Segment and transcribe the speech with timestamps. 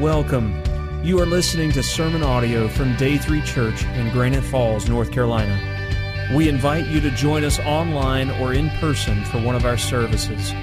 [0.00, 0.60] Welcome.
[1.04, 6.32] You are listening to sermon audio from Day 3 Church in Granite Falls, North Carolina.
[6.34, 10.54] We invite you to join us online or in person for one of our services.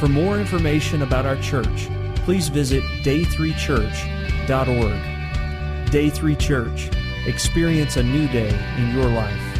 [0.00, 1.90] For more information about our church,
[2.24, 5.90] please visit day3church.org.
[5.90, 6.88] Day 3 Church.
[7.26, 9.58] Experience a new day in your life.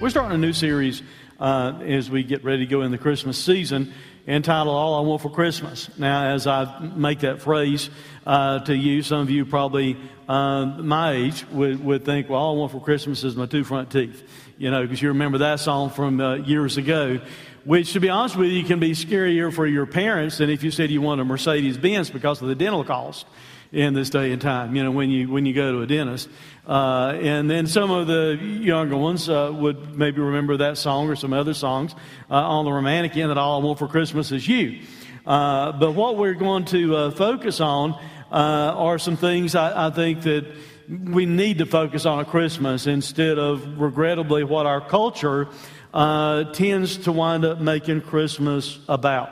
[0.00, 1.00] We're starting a new series
[1.38, 3.94] uh, as we get ready to go in the Christmas season
[4.26, 5.90] entitled All I Want for Christmas.
[5.98, 7.90] Now, as I make that phrase
[8.26, 9.96] uh, to you, some of you probably
[10.28, 13.64] uh, my age would, would think, well, all I want for Christmas is my two
[13.64, 14.22] front teeth,
[14.56, 17.20] you know, because you remember that song from uh, years ago.
[17.64, 20.70] Which, to be honest with you, can be scarier for your parents than if you
[20.70, 23.26] said you want a Mercedes Benz because of the dental cost
[23.74, 26.28] in this day and time, you know, when you, when you go to a dentist.
[26.66, 31.16] Uh, and then some of the younger ones uh, would maybe remember that song or
[31.16, 31.92] some other songs
[32.30, 34.80] uh, on the romantic end that All I Want for Christmas is You.
[35.26, 37.92] Uh, but what we're going to uh, focus on
[38.30, 38.34] uh,
[38.76, 40.46] are some things I, I think that
[40.88, 45.48] we need to focus on at Christmas instead of regrettably what our culture
[45.92, 49.30] tends to wind up making Christmas about.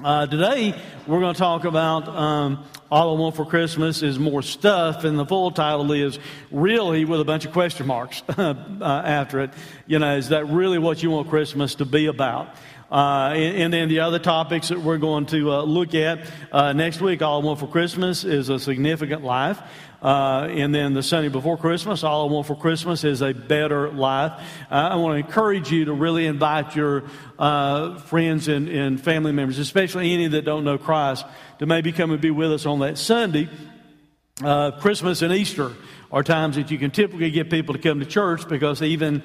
[0.00, 0.74] Uh, today,
[1.06, 5.18] we're going to talk about um, All I Want for Christmas is More Stuff, and
[5.18, 6.18] the full title is
[6.50, 9.50] Really with a bunch of question marks uh, after it.
[9.86, 12.56] You know, is that really what you want Christmas to be about?
[12.92, 17.00] Uh, and, then the other topics that we're going to uh, look at uh, next
[17.00, 19.58] week, All I Want for Christmas is a significant life.
[20.02, 23.90] Uh, and then the Sunday before Christmas, all I want for Christmas is a better
[23.90, 24.32] life.
[24.70, 27.04] Uh, I want to encourage you to really invite your
[27.38, 31.24] uh, friends and, and, family members, especially any that don't know Christ,
[31.60, 33.48] to maybe come and be with us on that Sunday.
[34.42, 35.72] Uh, Christmas and Easter
[36.10, 39.22] are times that you can typically get people to come to church because even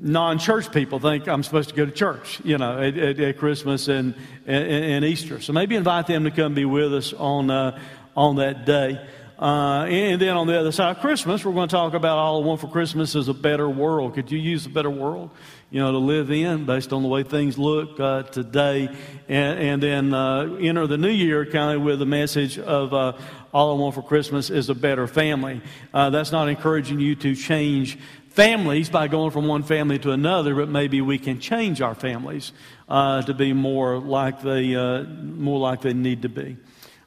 [0.00, 3.88] non-church people think I'm supposed to go to church, you know, at, at, at Christmas
[3.88, 4.14] and,
[4.46, 5.40] and, and, Easter.
[5.40, 7.78] So maybe invite them to come be with us on, uh,
[8.16, 8.98] on that day.
[9.38, 12.42] Uh, and then on the other side of Christmas, we're going to talk about all
[12.42, 14.14] I want for Christmas is a better world.
[14.14, 15.30] Could you use a better world,
[15.70, 18.94] you know, to live in based on the way things look uh, today?
[19.28, 23.14] And, and then uh, enter the new year kind of with a message of uh,
[23.54, 25.62] all I want for Christmas is a better family.
[25.94, 27.98] Uh, that's not encouraging you to change
[28.30, 32.52] families by going from one family to another, but maybe we can change our families
[32.88, 36.56] uh, to be more like they more like they need to be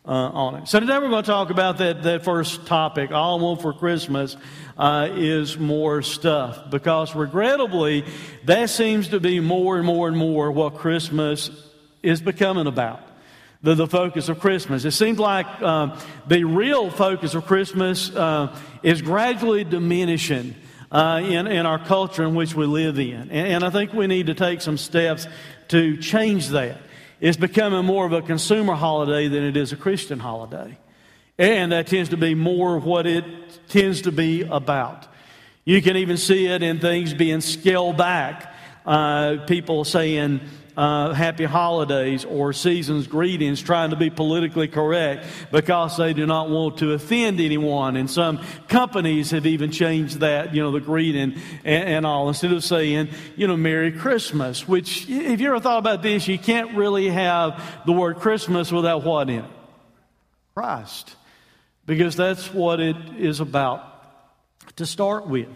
[0.06, 0.68] uh, on it.
[0.68, 3.12] So today we're going to talk about that, that first topic.
[3.12, 4.36] All I want for Christmas
[4.78, 8.06] uh, is more stuff because regrettably
[8.46, 11.50] that seems to be more and more and more what Christmas
[12.02, 13.02] is becoming about.
[13.62, 14.84] The, the focus of Christmas.
[14.84, 15.98] It seems like um,
[16.28, 18.54] the real focus of Christmas uh,
[18.84, 20.54] is gradually diminishing.
[20.94, 23.32] Uh, in, in our culture in which we live in.
[23.32, 25.26] And, and I think we need to take some steps
[25.70, 26.78] to change that.
[27.20, 30.78] It's becoming more of a consumer holiday than it is a Christian holiday.
[31.40, 33.26] And that tends to be more what it
[33.70, 35.08] tends to be about.
[35.66, 38.54] You can even see it in things being scaled back.
[38.86, 40.42] Uh, people saying,
[40.76, 46.50] uh, happy holidays or season's greetings, trying to be politically correct because they do not
[46.50, 47.96] want to offend anyone.
[47.96, 52.52] And some companies have even changed that, you know, the greeting and, and all, instead
[52.52, 56.76] of saying, you know, Merry Christmas, which, if you ever thought about this, you can't
[56.76, 59.52] really have the word Christmas without what in it?
[60.56, 61.16] Christ.
[61.86, 63.84] Because that's what it is about
[64.78, 65.50] to start with.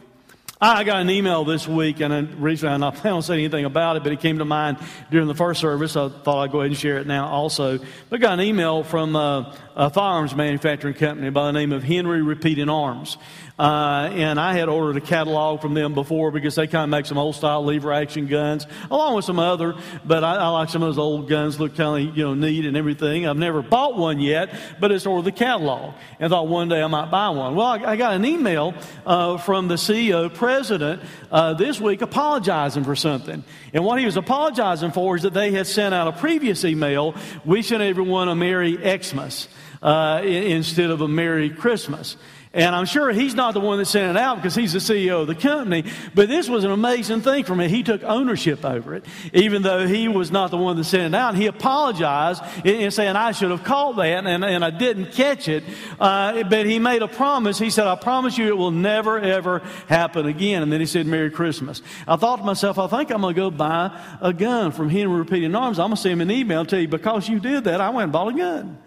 [0.60, 4.12] I got an email this week, and the I'm not saying anything about it, but
[4.12, 4.78] it came to mind
[5.12, 5.96] during the first service.
[5.96, 7.78] I thought I'd go ahead and share it now also.
[7.78, 11.84] But I got an email from a, a firearms manufacturing company by the name of
[11.84, 13.20] Henry Repeating Arms.
[13.60, 17.08] Uh, and I had ordered a catalog from them before because they kind of make
[17.08, 19.74] some old style lever action guns, along with some other.
[20.06, 22.66] But I, I like some of those old guns, look kind of you know neat
[22.66, 23.28] and everything.
[23.28, 26.88] I've never bought one yet, but it's ordered the catalog, and thought one day I
[26.88, 27.56] might buy one.
[27.56, 28.76] Well, I, I got an email
[29.08, 31.02] uh, from the CEO president
[31.32, 33.44] uh, this week apologizing for something,
[33.74, 37.16] and what he was apologizing for is that they had sent out a previous email
[37.44, 39.48] wishing everyone a Merry Xmas
[39.82, 42.18] uh, instead of a Merry Christmas.
[42.54, 45.22] And I'm sure he's not the one that sent it out because he's the CEO
[45.22, 45.84] of the company.
[46.16, 47.68] But this was an amazing thing for me.
[47.68, 51.18] He took ownership over it, even though he was not the one that sent it
[51.18, 51.34] out.
[51.34, 55.48] And he apologized and saying, I should have caught that and, and I didn't catch
[55.48, 55.64] it.
[56.00, 57.60] Uh, but he made a promise.
[57.60, 60.64] He said, I promise you it will never, ever happen again.
[60.64, 61.82] And then he said, Merry Christmas.
[62.08, 65.18] I thought to myself, I think I'm going to go buy a gun from Henry
[65.18, 65.80] Repeating Arms.
[65.80, 67.90] I'm going to send him an email and tell you, because you did that, I
[67.90, 68.78] went and bought a gun.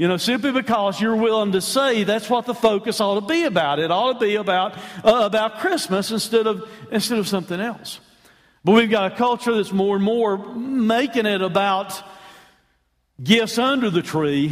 [0.00, 3.44] You know, simply because you're willing to say that's what the focus ought to be
[3.44, 3.78] about.
[3.78, 8.00] It ought to be about, uh, about Christmas instead of, instead of something else.
[8.64, 12.02] But we've got a culture that's more and more making it about
[13.22, 14.48] gifts under the tree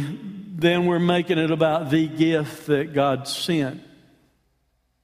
[0.55, 3.81] than we're making it about the gift that God sent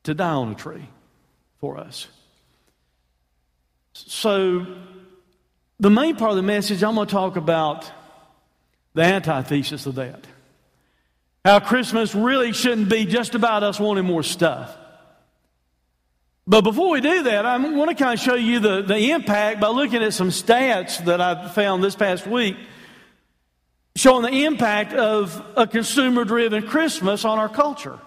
[0.03, 0.87] to die on a tree
[1.59, 2.07] for us.
[3.93, 4.63] So,
[5.79, 7.91] the main part of the message, I'm going to talk about
[8.93, 10.27] the antithesis of that.
[11.45, 14.75] How Christmas really shouldn't be just about us wanting more stuff.
[16.47, 19.61] But before we do that, I want to kind of show you the, the impact
[19.61, 22.57] by looking at some stats that I found this past week
[23.95, 27.99] showing the impact of a consumer driven Christmas on our culture.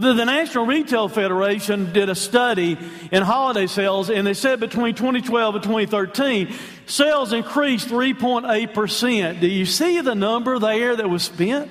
[0.00, 2.78] The, the, National Retail Federation did a study
[3.12, 6.54] in holiday sales, and they said between 2012 and 2013,
[6.86, 9.40] sales increased 3.8%.
[9.40, 11.70] Do you see the number there that was spent?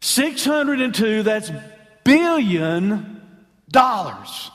[0.00, 1.50] 602, that's
[2.04, 3.20] billion
[3.72, 4.52] dollars.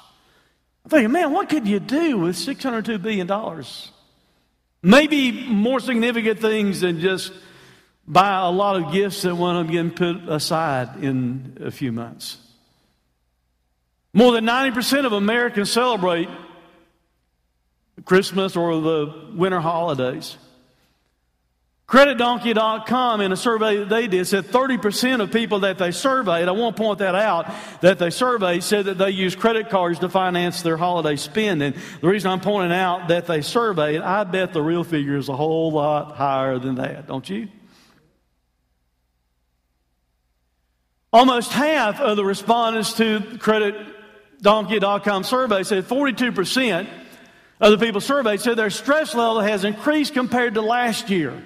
[0.85, 3.65] I'm thinking, man, what could you do with $602 billion?
[4.81, 7.33] Maybe more significant things than just
[8.07, 12.37] buy a lot of gifts that want to get put aside in a few months.
[14.13, 16.27] More than 90% of Americans celebrate
[18.03, 20.37] Christmas or the winter holidays.
[21.87, 26.51] CreditDonkey.com, in a survey that they did, said 30% of people that they surveyed, I
[26.51, 30.07] want to point that out, that they surveyed said that they use credit cards to
[30.07, 31.73] finance their holiday spending.
[31.99, 35.35] The reason I'm pointing out that they surveyed, I bet the real figure is a
[35.35, 37.49] whole lot higher than that, don't you?
[41.11, 43.75] Almost half of the respondents to credit
[44.41, 46.87] Donkey.com survey said 42%
[47.59, 51.41] of the people surveyed said their stress level has increased compared to last year.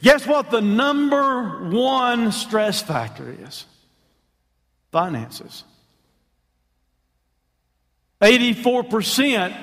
[0.00, 3.66] Guess what the number one stress factor is?
[4.92, 5.64] Finances.
[8.22, 9.56] 84%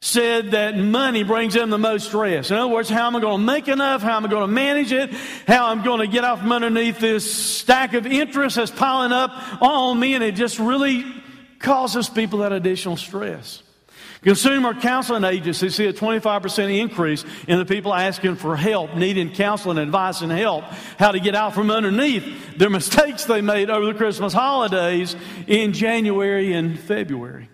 [0.00, 2.52] said that money brings them the most stress.
[2.52, 4.00] In other words, how am I going to make enough?
[4.00, 5.12] How am I going to manage it?
[5.46, 9.32] How I'm going to get out from underneath this stack of interest that's piling up
[9.60, 11.04] on me and it just really
[11.58, 13.62] causes people that additional stress.
[14.22, 19.78] Consumer counseling agencies see a 25% increase in the people asking for help, needing counseling,
[19.78, 20.64] advice, and help,
[20.98, 25.14] how to get out from underneath their mistakes they made over the Christmas holidays
[25.46, 27.48] in January and February.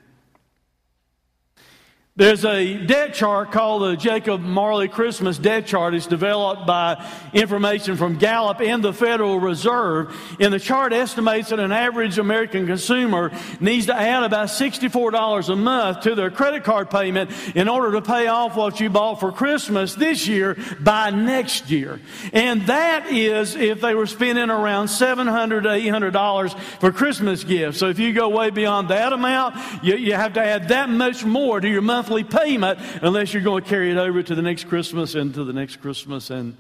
[2.16, 5.94] There's a debt chart called the Jacob Marley Christmas debt chart.
[5.94, 10.16] It's developed by information from Gallup and the Federal Reserve.
[10.38, 15.56] And the chart estimates that an average American consumer needs to add about $64 a
[15.56, 19.32] month to their credit card payment in order to pay off what you bought for
[19.32, 21.99] Christmas this year by next year.
[22.32, 27.78] And that is if they were spending around $700 to $800 for Christmas gifts.
[27.78, 31.25] So if you go way beyond that amount, you, you have to add that much
[31.25, 34.43] more to your monthly monthly payment unless you're going to carry it over to the
[34.43, 36.56] next Christmas and to the next Christmas and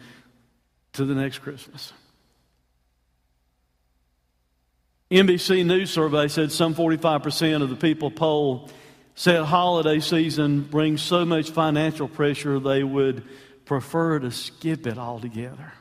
[0.94, 1.92] to the next Christmas.
[5.10, 8.72] NBC News survey said some 45% of the people polled
[9.14, 13.22] said holiday season brings so much financial pressure they would
[13.64, 15.72] prefer to skip it altogether.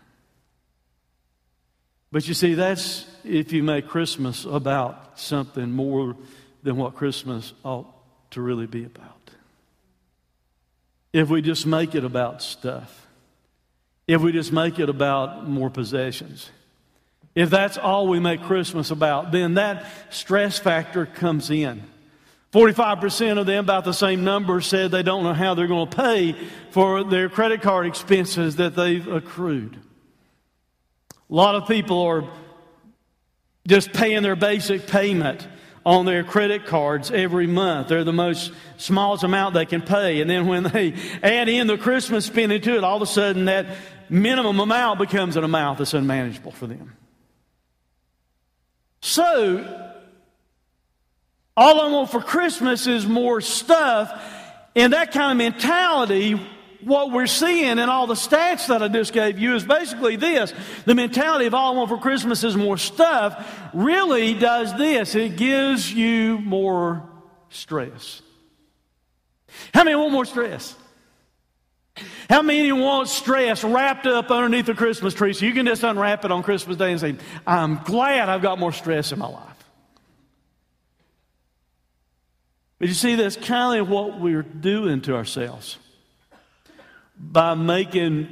[2.11, 6.15] But you see, that's if you make Christmas about something more
[6.61, 7.87] than what Christmas ought
[8.31, 9.12] to really be about
[11.13, 13.07] if we just make it about stuff,
[14.07, 16.49] if we just make it about more possessions.
[17.35, 21.83] If that's all we make Christmas about, then that stress factor comes in.
[22.51, 25.95] 45% of them, about the same number, said they don't know how they're going to
[25.95, 26.35] pay
[26.69, 29.79] for their credit card expenses that they've accrued.
[31.29, 32.29] A lot of people are
[33.67, 35.47] just paying their basic payment
[35.85, 37.89] on their credit cards every month.
[37.89, 40.21] They're the most smallest amount they can pay.
[40.21, 43.45] And then when they add in the Christmas spending to it, all of a sudden
[43.45, 43.65] that
[44.09, 46.95] minimum amount becomes an amount that's unmanageable for them.
[49.01, 49.91] So,
[51.57, 54.11] all I want for Christmas is more stuff.
[54.75, 56.39] And that kind of mentality
[56.85, 60.53] what we're seeing in all the stats that I just gave you is basically this.
[60.85, 65.15] The mentality of all I want for Christmas is more stuff really does this.
[65.15, 67.09] It gives you more
[67.49, 68.21] stress.
[69.73, 70.75] How many want more stress?
[72.29, 76.25] How many want stress wrapped up underneath the Christmas tree so you can just unwrap
[76.25, 79.49] it on Christmas Day and say, I'm glad I've got more stress in my life?
[82.79, 85.77] But you see, that's kind of what we're doing to ourselves
[87.31, 88.27] by making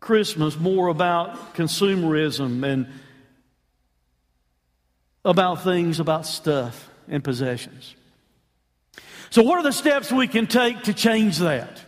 [0.00, 2.86] Christmas more about consumerism and
[5.24, 7.94] about things, about stuff and possessions.
[9.30, 11.80] So, what are the steps we can take to change that?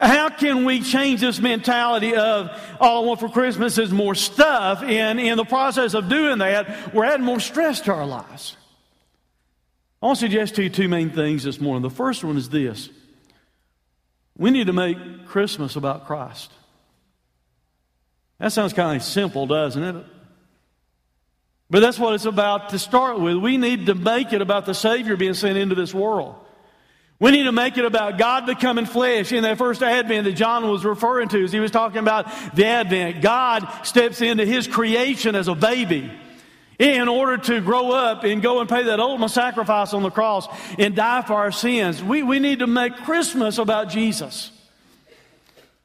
[0.00, 4.82] How can we change this mentality of all I want for Christmas is more stuff?
[4.82, 8.56] And in the process of doing that, we're adding more stress to our lives.
[10.02, 11.82] I want to suggest to you two main things this morning.
[11.82, 12.90] The first one is this
[14.36, 16.50] we need to make Christmas about Christ.
[18.38, 20.04] That sounds kind of simple, doesn't it?
[21.70, 23.36] But that's what it's about to start with.
[23.36, 26.36] We need to make it about the Savior being sent into this world.
[27.20, 29.32] We need to make it about God becoming flesh.
[29.32, 32.66] In that first advent that John was referring to, as he was talking about the
[32.66, 36.10] advent, God steps into his creation as a baby
[36.78, 40.48] in order to grow up and go and pay that ultimate sacrifice on the cross
[40.78, 42.02] and die for our sins.
[42.02, 44.50] We, we need to make Christmas about Jesus.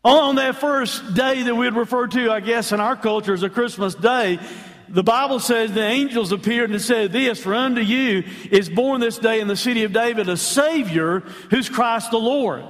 [0.03, 3.49] On that first day that we'd refer to, I guess, in our culture as a
[3.49, 4.39] Christmas day,
[4.87, 9.17] the Bible says the angels appeared and said this, For unto you is born this
[9.17, 11.19] day in the city of David a Savior
[11.51, 12.65] who's Christ the Lord.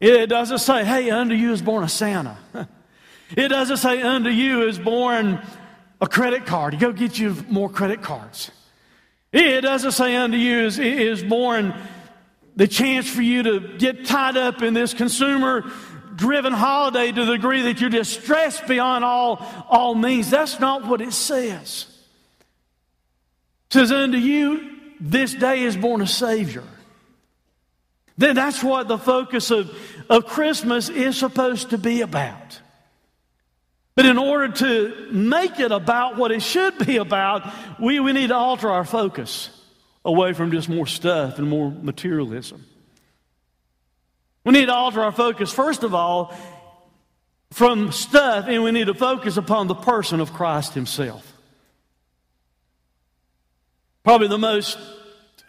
[0.00, 2.38] It doesn't say, Hey, unto you is born a Santa.
[3.36, 5.42] It doesn't say, Unto you is born
[6.00, 6.74] a credit card.
[6.74, 8.50] You go get you more credit cards.
[9.32, 11.74] It doesn't say, Unto you is, is born
[12.56, 15.70] the chance for you to get tied up in this consumer
[16.16, 20.30] driven holiday to the degree that you're distressed beyond all, all means.
[20.30, 21.86] That's not what it says.
[23.68, 26.64] It says, Unto you this day is born a Savior.
[28.16, 29.70] Then that's what the focus of,
[30.10, 32.60] of Christmas is supposed to be about.
[33.98, 38.28] But in order to make it about what it should be about, we, we need
[38.28, 39.50] to alter our focus
[40.04, 42.64] away from just more stuff and more materialism.
[44.44, 46.32] We need to alter our focus, first of all,
[47.50, 51.32] from stuff, and we need to focus upon the person of Christ Himself.
[54.04, 54.78] Probably the most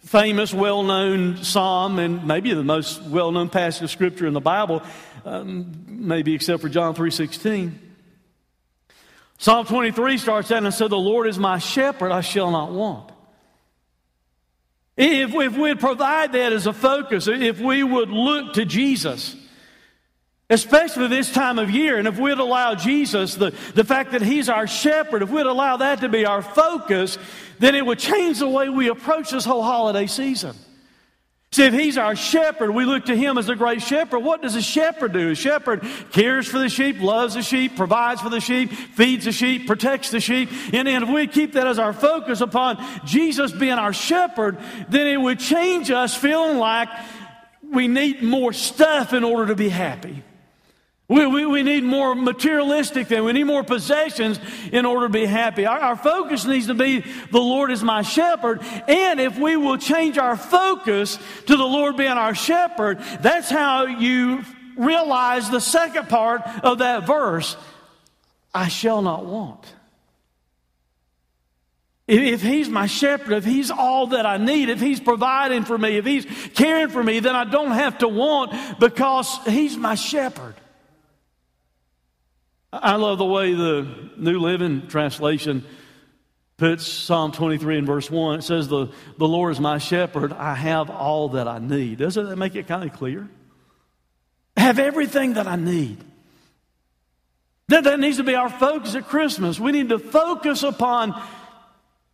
[0.01, 4.41] famous, well known psalm, and maybe the most well known passage of Scripture in the
[4.41, 4.82] Bible,
[5.24, 7.88] um, maybe except for John 3.16.
[9.39, 13.10] Psalm 23 starts out and said, The Lord is my shepherd, I shall not want.
[14.98, 19.38] If, if we'd provide that as a focus, if we would look to Jesus,
[20.50, 24.50] especially this time of year, and if we'd allow Jesus, the, the fact that He's
[24.50, 27.17] our shepherd, if we'd allow that to be our focus,
[27.60, 30.53] then it would change the way we approach this whole holiday season.
[31.51, 34.20] See, if he's our shepherd, we look to him as the great shepherd.
[34.20, 35.32] What does a shepherd do?
[35.32, 39.32] A shepherd cares for the sheep, loves the sheep, provides for the sheep, feeds the
[39.32, 40.50] sheep, protects the sheep.
[40.74, 45.18] And, if we keep that as our focus upon Jesus being our shepherd, then it
[45.18, 46.89] would change us feeling like
[47.63, 50.24] we need more stuff in order to be happy.
[51.10, 53.24] We, we, we, need more materialistic things.
[53.24, 54.39] We need more possessions
[54.72, 55.66] in order to be happy.
[55.66, 58.62] Our, our, focus needs to be the Lord is my shepherd.
[58.88, 63.88] And if we will change our focus to the Lord being our shepherd, that's how
[63.88, 64.44] you
[64.78, 67.58] realize the second part of that verse
[68.54, 69.66] I shall not want.
[72.06, 75.78] If, if He's my shepherd, if He's all that I need, if He's providing for
[75.78, 79.96] me, if He's caring for me, then I don't have to want because He's my
[79.96, 80.54] shepherd.
[82.71, 85.65] I love the way the New Living Translation
[86.57, 88.39] puts Psalm 23 in verse 1.
[88.39, 90.33] It says, The, the Lord is my shepherd.
[90.33, 91.97] I have all that I need.
[91.97, 93.27] Doesn't that make it kind of clear?
[94.55, 95.97] I have everything that I need.
[97.69, 99.59] That, that needs to be our focus at Christmas.
[99.59, 101.19] We need to focus upon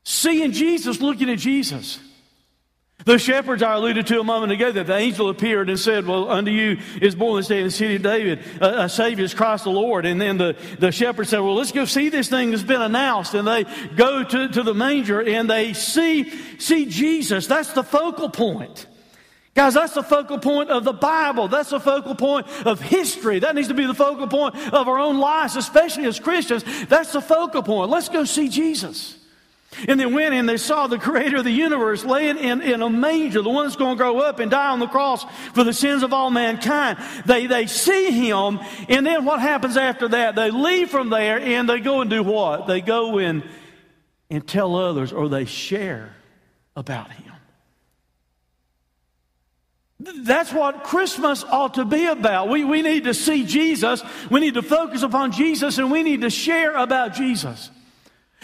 [0.03, 1.99] seeing Jesus, looking at Jesus.
[3.03, 6.29] The shepherds I alluded to a moment ago, that the angel appeared and said, Well,
[6.29, 9.33] unto you is born this day in the city of David a, a Savior is
[9.33, 10.05] Christ the Lord.
[10.05, 13.33] And then the, the shepherds said, Well, let's go see this thing that's been announced.
[13.33, 17.47] And they go to, to the manger and they see, see Jesus.
[17.47, 18.87] That's the focal point.
[19.53, 21.47] Guys, that's the focal point of the Bible.
[21.47, 23.39] That's the focal point of history.
[23.39, 26.63] That needs to be the focal point of our own lives, especially as Christians.
[26.87, 27.89] That's the focal point.
[27.89, 29.17] Let's go see Jesus.
[29.87, 32.89] And they went and they saw the creator of the universe laying in, in a
[32.89, 35.73] manger, the one that's going to grow up and die on the cross for the
[35.73, 36.97] sins of all mankind.
[37.25, 40.35] They, they see him, and then what happens after that?
[40.35, 42.67] They leave from there and they go and do what?
[42.67, 43.43] They go and,
[44.29, 46.15] and tell others or they share
[46.75, 47.33] about him.
[49.99, 52.49] That's what Christmas ought to be about.
[52.49, 56.21] We, we need to see Jesus, we need to focus upon Jesus, and we need
[56.21, 57.71] to share about Jesus.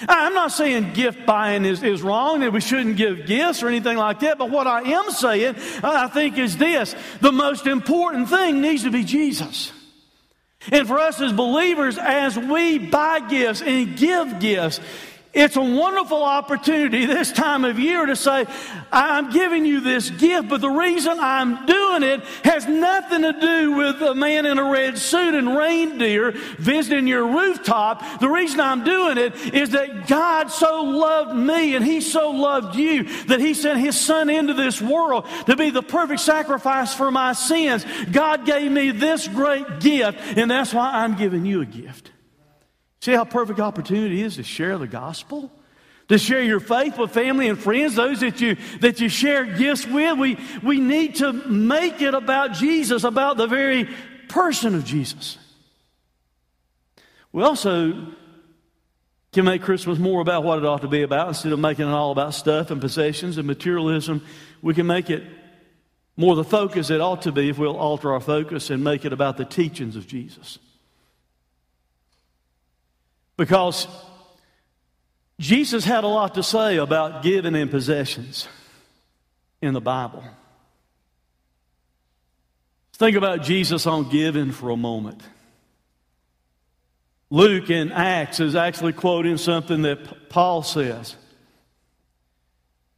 [0.07, 3.97] I'm not saying gift buying is, is wrong, that we shouldn't give gifts or anything
[3.97, 8.61] like that, but what I am saying, I think, is this the most important thing
[8.61, 9.71] needs to be Jesus.
[10.71, 14.79] And for us as believers, as we buy gifts and give gifts,
[15.33, 18.45] It's a wonderful opportunity this time of year to say,
[18.91, 23.71] I'm giving you this gift, but the reason I'm doing it has nothing to do
[23.71, 28.19] with a man in a red suit and reindeer visiting your rooftop.
[28.19, 32.75] The reason I'm doing it is that God so loved me and He so loved
[32.75, 37.09] you that He sent His Son into this world to be the perfect sacrifice for
[37.09, 37.85] my sins.
[38.11, 42.11] God gave me this great gift, and that's why I'm giving you a gift.
[43.01, 45.51] See how perfect opportunity is to share the gospel?
[46.09, 49.87] To share your faith with family and friends, those that you, that you share gifts
[49.87, 50.19] with.
[50.19, 53.89] We, we need to make it about Jesus, about the very
[54.27, 55.37] person of Jesus.
[57.31, 58.07] We also
[59.31, 61.91] can make Christmas more about what it ought to be about instead of making it
[61.91, 64.23] all about stuff and possessions and materialism.
[64.61, 65.23] We can make it
[66.17, 69.13] more the focus it ought to be if we'll alter our focus and make it
[69.13, 70.59] about the teachings of Jesus.
[73.41, 73.87] Because
[75.39, 78.47] Jesus had a lot to say about giving and possessions
[79.63, 80.23] in the Bible.
[82.93, 85.23] Think about Jesus on giving for a moment.
[87.31, 91.15] Luke in Acts is actually quoting something that Paul says.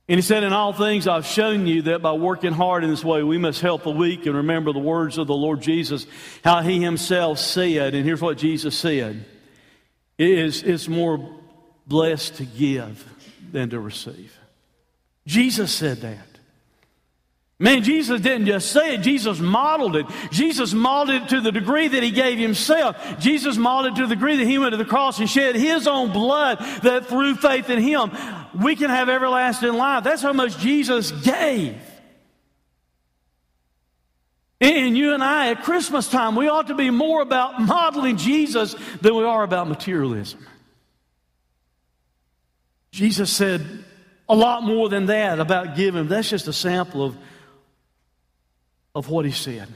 [0.10, 3.06] And he said, In all things, I've shown you that by working hard in this
[3.06, 6.06] way, we must help the weak and remember the words of the Lord Jesus,
[6.44, 7.96] how he himself said.
[7.96, 9.26] And here's what Jesus said
[10.24, 11.30] is, it's more
[11.88, 13.06] blessed to give
[13.51, 14.38] than to receive.
[15.25, 16.27] Jesus said that.
[17.60, 20.06] Man, Jesus didn't just say it, Jesus modeled it.
[20.32, 22.98] Jesus modeled it to the degree that he gave himself.
[23.20, 25.88] Jesus modeled it to the degree that he went to the cross and shed his
[25.88, 28.12] own blood that through faith in him,
[28.62, 30.03] we can have everlasting life.
[30.03, 31.80] That's how much Jesus gave.
[34.63, 38.75] And you and I, at Christmas time, we ought to be more about modeling Jesus
[39.01, 40.48] than we are about materialism.
[42.93, 43.62] Jesus said
[44.29, 46.08] a lot more than that about giving.
[46.08, 47.17] That's just a sample of,
[48.96, 49.67] of what he said.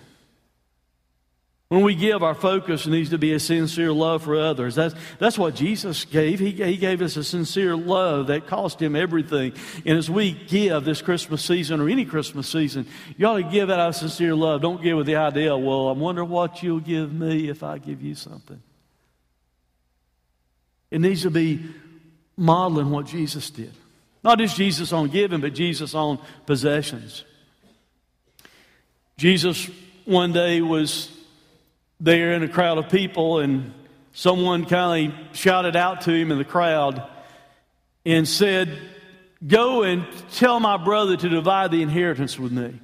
[1.70, 4.76] When we give, our focus needs to be a sincere love for others.
[4.76, 6.39] That's, that's what Jesus gave.
[6.39, 9.52] He, he gave us a sincere love that cost him everything.
[9.86, 12.88] And as we give this Christmas season or any Christmas season,
[13.18, 14.62] you ought to give out of sincere love.
[14.62, 18.02] Don't give with the idea, well, I wonder what you'll give me if I give
[18.02, 18.62] you something.
[20.89, 21.65] It needs to be
[22.38, 23.74] modeling what Jesus did.
[24.24, 27.26] Not just Jesus on giving, but Jesus on possessions.
[29.18, 29.70] Jesus
[30.06, 31.12] one day was
[32.00, 33.74] there in a crowd of people, and
[34.14, 37.08] someone kindly shouted out to him in the crowd
[38.06, 38.78] and said,
[39.46, 42.80] Go and tell my brother to divide the inheritance with me.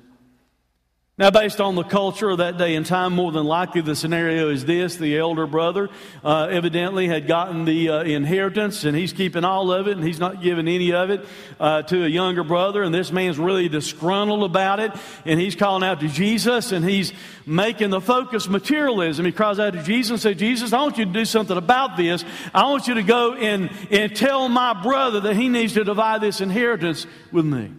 [1.16, 4.50] Now, based on the culture of that day and time, more than likely the scenario
[4.50, 5.92] is this the elder brother
[6.24, 10.18] uh, evidently had gotten the uh, inheritance and he's keeping all of it and he's
[10.18, 11.24] not giving any of it
[11.60, 12.82] uh, to a younger brother.
[12.82, 14.92] And this man's really disgruntled about it
[15.24, 17.14] and he's calling out to Jesus and he's
[17.46, 19.24] making the focus materialism.
[19.24, 21.96] He cries out to Jesus and says, Jesus, I want you to do something about
[21.96, 22.26] this.
[22.56, 26.22] I want you to go and, and tell my brother that he needs to divide
[26.22, 27.70] this inheritance with me.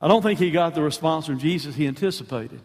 [0.00, 2.60] I don't think he got the response from Jesus he anticipated.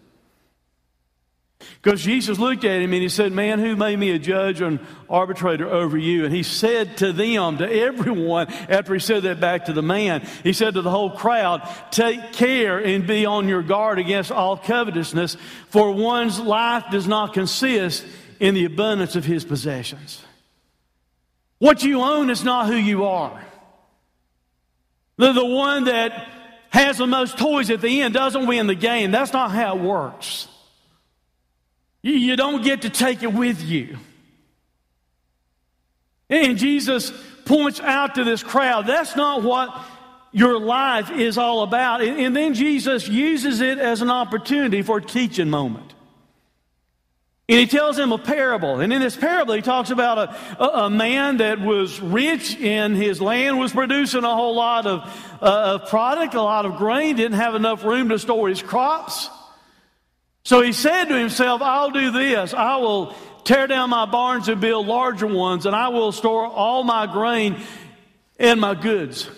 [1.81, 4.79] Because Jesus looked at him and he said, Man, who made me a judge and
[5.09, 6.25] arbitrator over you?
[6.25, 10.27] And he said to them, to everyone, after he said that back to the man,
[10.43, 14.57] he said to the whole crowd, Take care and be on your guard against all
[14.57, 15.37] covetousness,
[15.69, 18.05] for one's life does not consist
[18.39, 20.21] in the abundance of his possessions.
[21.59, 23.41] What you own is not who you are.
[25.17, 26.27] The, the one that
[26.75, 29.09] has the most toys at the end doesn't win the game.
[29.09, 30.49] That's not how it works.
[32.03, 33.97] You, don't get to take it with you.
[36.29, 37.11] And Jesus
[37.45, 39.69] points out to this crowd that's not what
[40.31, 42.03] your life is all about.
[42.03, 45.94] And, and then Jesus uses it as an opportunity for a teaching moment.
[47.47, 48.79] And he tells him a parable.
[48.79, 52.95] And in this parable, he talks about a, a, a man that was rich in
[52.95, 55.01] his land, was producing a whole lot of,
[55.43, 59.29] uh, of product, a lot of grain, didn't have enough room to store his crops.
[60.43, 62.53] So he said to himself, I'll do this.
[62.55, 66.83] I will tear down my barns and build larger ones, and I will store all
[66.83, 67.61] my grain
[68.39, 69.29] and my goods.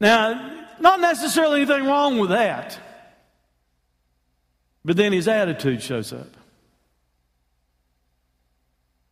[0.00, 2.78] Now, not necessarily anything wrong with that.
[4.84, 6.28] But then his attitude shows up.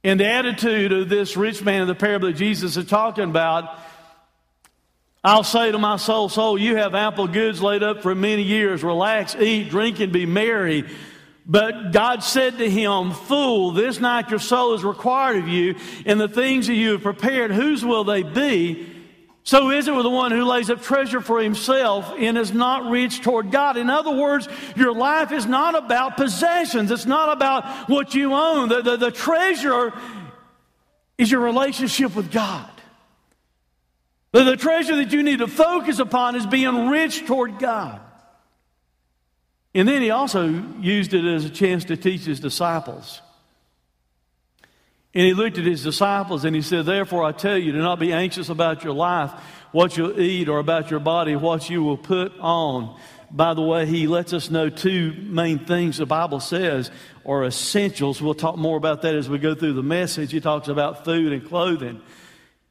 [0.04, 3.78] And the attitude of this rich man in the parable that Jesus is talking about,
[5.22, 8.82] I'll say to my soul, soul, you have ample goods laid up for many years.
[8.82, 10.84] Relax, eat, drink, and be merry.
[11.46, 16.20] But God said to him, Fool, this night your soul is required of you, and
[16.20, 18.91] the things that you have prepared, whose will they be?
[19.44, 22.90] So is it with the one who lays up treasure for himself and is not
[22.90, 23.76] rich toward God.
[23.76, 26.90] In other words, your life is not about possessions.
[26.90, 28.68] It's not about what you own.
[28.68, 29.92] The, the, the treasure
[31.18, 32.70] is your relationship with God.
[34.31, 38.00] The, the treasure that you need to focus upon is being rich toward God.
[39.74, 40.46] And then he also
[40.81, 43.20] used it as a chance to teach his disciples.
[45.14, 47.98] And he looked at his disciples and he said, Therefore, I tell you, do not
[47.98, 49.31] be anxious about your life,
[49.70, 52.98] what you'll eat, or about your body, what you will put on.
[53.31, 56.90] By the way, he lets us know two main things the Bible says
[57.25, 58.20] are essentials.
[58.20, 60.33] We'll talk more about that as we go through the message.
[60.33, 62.01] He talks about food and clothing.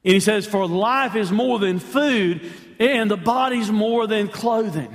[0.04, 4.94] And he says, For life is more than food, and the body's more than clothing.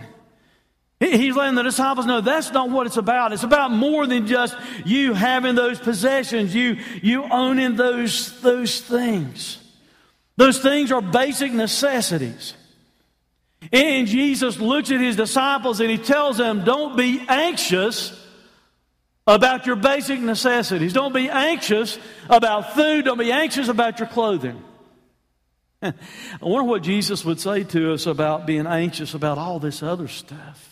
[0.99, 3.31] He's letting the disciples know that's not what it's about.
[3.31, 9.59] It's about more than just you having those possessions, you, you owning those, those things.
[10.37, 12.55] Those things are basic necessities.
[13.71, 18.13] And Jesus looks at his disciples and he tells them, Don't be anxious
[19.27, 20.93] about your basic necessities.
[20.93, 23.05] Don't be anxious about food.
[23.05, 24.63] Don't be anxious about your clothing.
[25.81, 25.93] I
[26.41, 30.66] wonder what Jesus would say to us about being anxious about all this other stuff.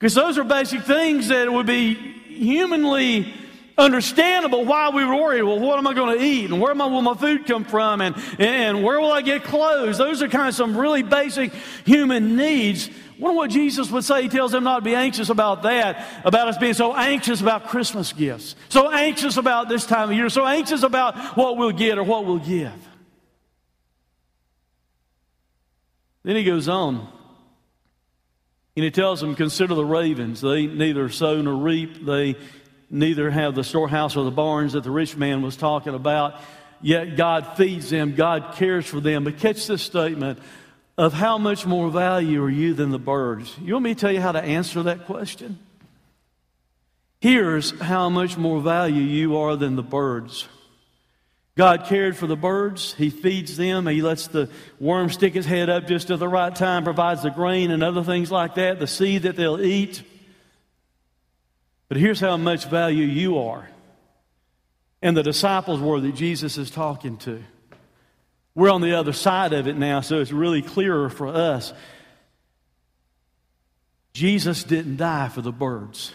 [0.00, 3.34] Because those are basic things that would be humanly
[3.76, 5.42] understandable why we worry.
[5.42, 6.46] Well, what am I going to eat?
[6.46, 8.00] And where am I, will my food come from?
[8.00, 9.98] And, and where will I get clothes?
[9.98, 11.52] Those are kind of some really basic
[11.84, 12.88] human needs.
[13.18, 14.22] Wonder what Jesus would say.
[14.22, 17.68] He tells them not to be anxious about that, about us being so anxious about
[17.68, 21.98] Christmas gifts, so anxious about this time of year, so anxious about what we'll get
[21.98, 22.72] or what we'll give.
[26.22, 27.19] Then he goes on.
[28.80, 30.40] And he tells them, Consider the ravens.
[30.40, 32.02] They neither sow nor reap.
[32.02, 32.34] They
[32.88, 36.40] neither have the storehouse or the barns that the rich man was talking about.
[36.80, 39.24] Yet God feeds them, God cares for them.
[39.24, 40.38] But catch this statement
[40.96, 43.54] of how much more value are you than the birds?
[43.60, 45.58] You want me to tell you how to answer that question?
[47.20, 50.48] Here's how much more value you are than the birds.
[51.60, 52.94] God cared for the birds.
[52.94, 53.86] He feeds them.
[53.86, 57.28] He lets the worm stick his head up just at the right time, provides the
[57.28, 60.02] grain and other things like that, the seed that they'll eat.
[61.90, 63.68] But here's how much value you are.
[65.02, 67.42] And the disciples were that Jesus is talking to.
[68.54, 71.74] We're on the other side of it now, so it's really clearer for us.
[74.14, 76.14] Jesus didn't die for the birds.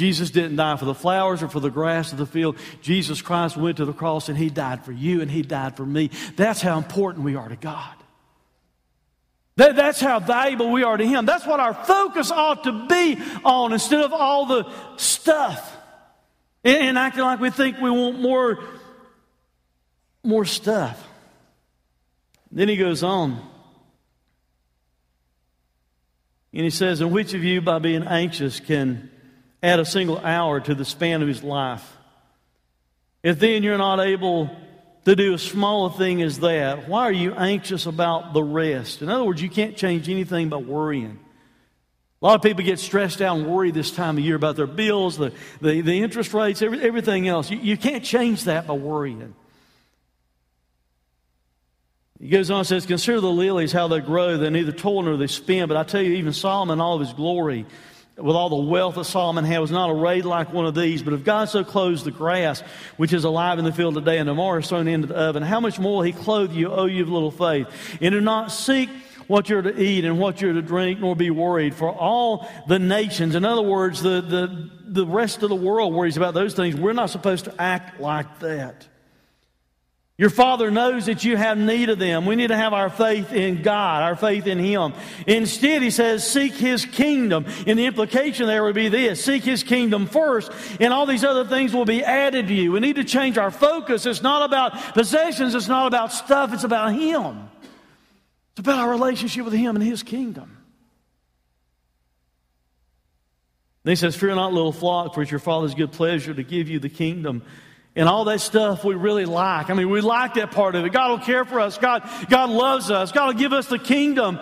[0.00, 2.56] Jesus didn't die for the flowers or for the grass of the field.
[2.80, 5.84] Jesus Christ went to the cross and He died for you and He died for
[5.84, 6.08] me.
[6.36, 7.94] That's how important we are to God.
[9.56, 11.26] That, that's how valuable we are to Him.
[11.26, 15.76] That's what our focus ought to be on instead of all the stuff
[16.64, 18.58] and, and acting like we think we want more,
[20.24, 21.06] more stuff.
[22.50, 23.38] Then He goes on.
[26.54, 29.09] And he says, And which of you, by being anxious, can
[29.62, 31.96] add a single hour to the span of his life.
[33.22, 34.50] If then you're not able
[35.04, 39.02] to do a small thing as that, why are you anxious about the rest?
[39.02, 41.18] In other words, you can't change anything by worrying.
[42.22, 44.66] A lot of people get stressed out and worry this time of year about their
[44.66, 47.50] bills, the, the, the interest rates, every, everything else.
[47.50, 49.34] You, you can't change that by worrying.
[52.20, 54.36] He goes on and says, Consider the lilies, how they grow.
[54.36, 55.66] They neither toil nor they spin.
[55.66, 57.64] But I tell you, even Solomon, all of his glory,
[58.22, 61.02] with all the wealth that Solomon had was not arrayed like one of these.
[61.02, 62.60] But if God so clothes the grass,
[62.96, 65.60] which is alive in the field today and tomorrow is thrown into the oven, how
[65.60, 67.66] much more will he clothe you, O you of little faith?
[68.00, 68.90] And do not seek
[69.26, 71.74] what you're to eat and what you're to drink, nor be worried.
[71.74, 76.16] For all the nations, in other words, the, the, the rest of the world worries
[76.16, 76.74] about those things.
[76.74, 78.88] We're not supposed to act like that.
[80.20, 82.26] Your Father knows that you have need of them.
[82.26, 84.92] We need to have our faith in God, our faith in Him.
[85.26, 87.46] Instead, He says, seek His kingdom.
[87.66, 91.46] And the implication there would be this seek His kingdom first, and all these other
[91.46, 92.72] things will be added to you.
[92.72, 94.04] We need to change our focus.
[94.04, 97.48] It's not about possessions, it's not about stuff, it's about Him.
[98.50, 100.54] It's about our relationship with Him and His kingdom.
[103.84, 106.68] And he says, Fear not, little flock, for it's your Father's good pleasure to give
[106.68, 107.42] you the kingdom
[108.00, 109.68] and all that stuff we really like.
[109.68, 110.90] I mean, we like that part of it.
[110.90, 111.76] God will care for us.
[111.76, 113.12] God, God loves us.
[113.12, 114.40] God will give us the kingdom.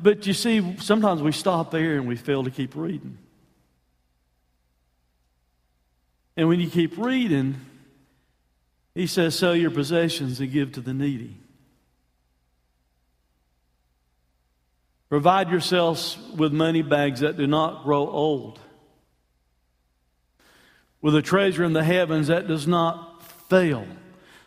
[0.00, 3.18] But you see, sometimes we stop there and we fail to keep reading.
[6.36, 7.56] And when you keep reading,
[8.94, 11.36] he says, sell your possessions and give to the needy.
[15.08, 18.60] Provide yourselves with money bags that do not grow old,
[21.02, 23.86] with a treasure in the heavens that does not fail,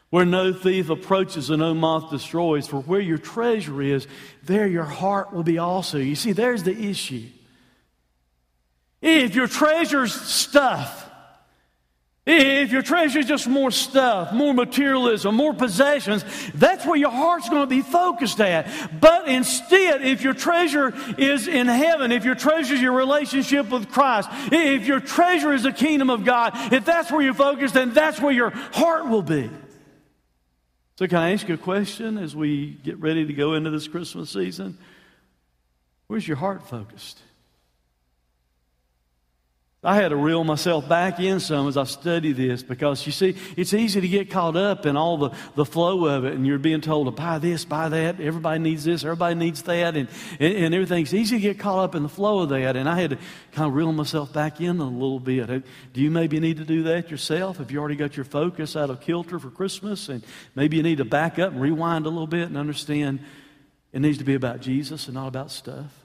[0.09, 2.67] where no thief approaches and no moth destroys.
[2.67, 4.07] For where your treasure is,
[4.43, 5.97] there your heart will be also.
[5.97, 7.27] You see, there's the issue.
[9.01, 11.09] If your treasure's stuff,
[12.25, 17.49] if your treasure is just more stuff, more materialism, more possessions, that's where your heart's
[17.49, 18.99] going to be focused at.
[19.01, 23.89] But instead, if your treasure is in heaven, if your treasure is your relationship with
[23.91, 27.93] Christ, if your treasure is the kingdom of God, if that's where you're focused, then
[27.93, 29.49] that's where your heart will be.
[30.95, 33.89] So, can I ask you a question as we get ready to go into this
[33.89, 34.77] Christmas season?
[36.07, 37.19] Where's your heart focused?
[39.85, 43.35] I had to reel myself back in some as I study this because you see,
[43.57, 46.57] it's easy to get caught up in all the, the flow of it, and you're
[46.57, 48.21] being told to buy this, buy that.
[48.21, 50.07] Everybody needs this, everybody needs that, and,
[50.39, 52.77] and, and everything's easy to get caught up in the flow of that.
[52.77, 53.17] And I had to
[53.51, 55.47] kind of reel myself back in a little bit.
[55.91, 58.89] Do you maybe need to do that yourself if you already got your focus out
[58.89, 60.07] of kilter for Christmas?
[60.07, 60.23] And
[60.55, 63.19] maybe you need to back up and rewind a little bit and understand
[63.91, 66.02] it needs to be about Jesus and not about stuff.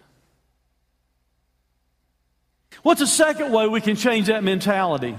[2.82, 5.16] What's a second way we can change that mentality?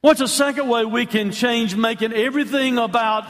[0.00, 3.24] What's a second way we can change making everything about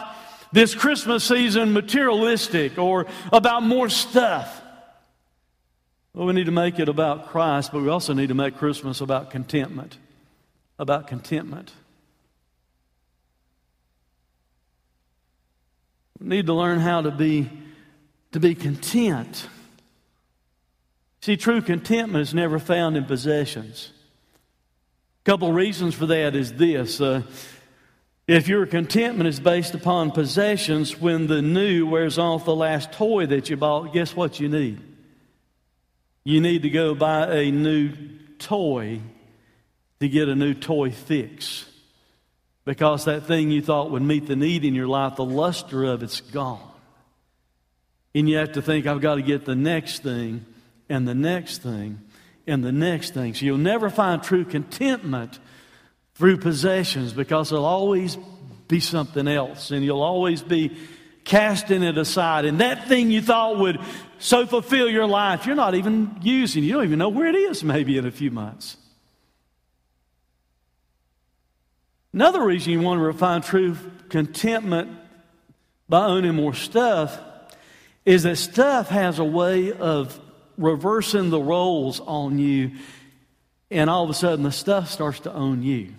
[0.52, 4.62] this Christmas season materialistic or about more stuff?
[6.12, 9.00] Well, we need to make it about Christ, but we also need to make Christmas
[9.00, 9.98] about contentment.
[10.78, 11.72] About contentment.
[16.18, 17.50] We need to learn how to be,
[18.32, 19.48] to be content.
[21.26, 23.90] See, true contentment is never found in possessions.
[25.22, 27.00] A couple reasons for that is this.
[27.00, 27.22] Uh,
[28.28, 33.26] if your contentment is based upon possessions, when the new wears off the last toy
[33.26, 34.80] that you bought, guess what you need?
[36.22, 37.90] You need to go buy a new
[38.38, 39.00] toy
[39.98, 41.68] to get a new toy fix.
[42.64, 46.04] Because that thing you thought would meet the need in your life, the luster of
[46.04, 46.70] it's gone.
[48.14, 50.46] And you have to think, I've got to get the next thing
[50.88, 52.00] and the next thing
[52.46, 53.34] and the next thing.
[53.34, 55.38] So you'll never find true contentment
[56.14, 58.16] through possessions because there'll always
[58.68, 60.76] be something else and you'll always be
[61.24, 62.44] casting it aside.
[62.44, 63.80] And that thing you thought would
[64.18, 66.64] so fulfill your life, you're not even using.
[66.64, 68.76] You don't even know where it is maybe in a few months.
[72.12, 73.76] Another reason you want to find true
[74.08, 74.90] contentment
[75.88, 77.18] by owning more stuff
[78.06, 80.18] is that stuff has a way of
[80.56, 82.72] reversing the roles on you,
[83.70, 85.92] and all of a sudden the stuff starts to own you.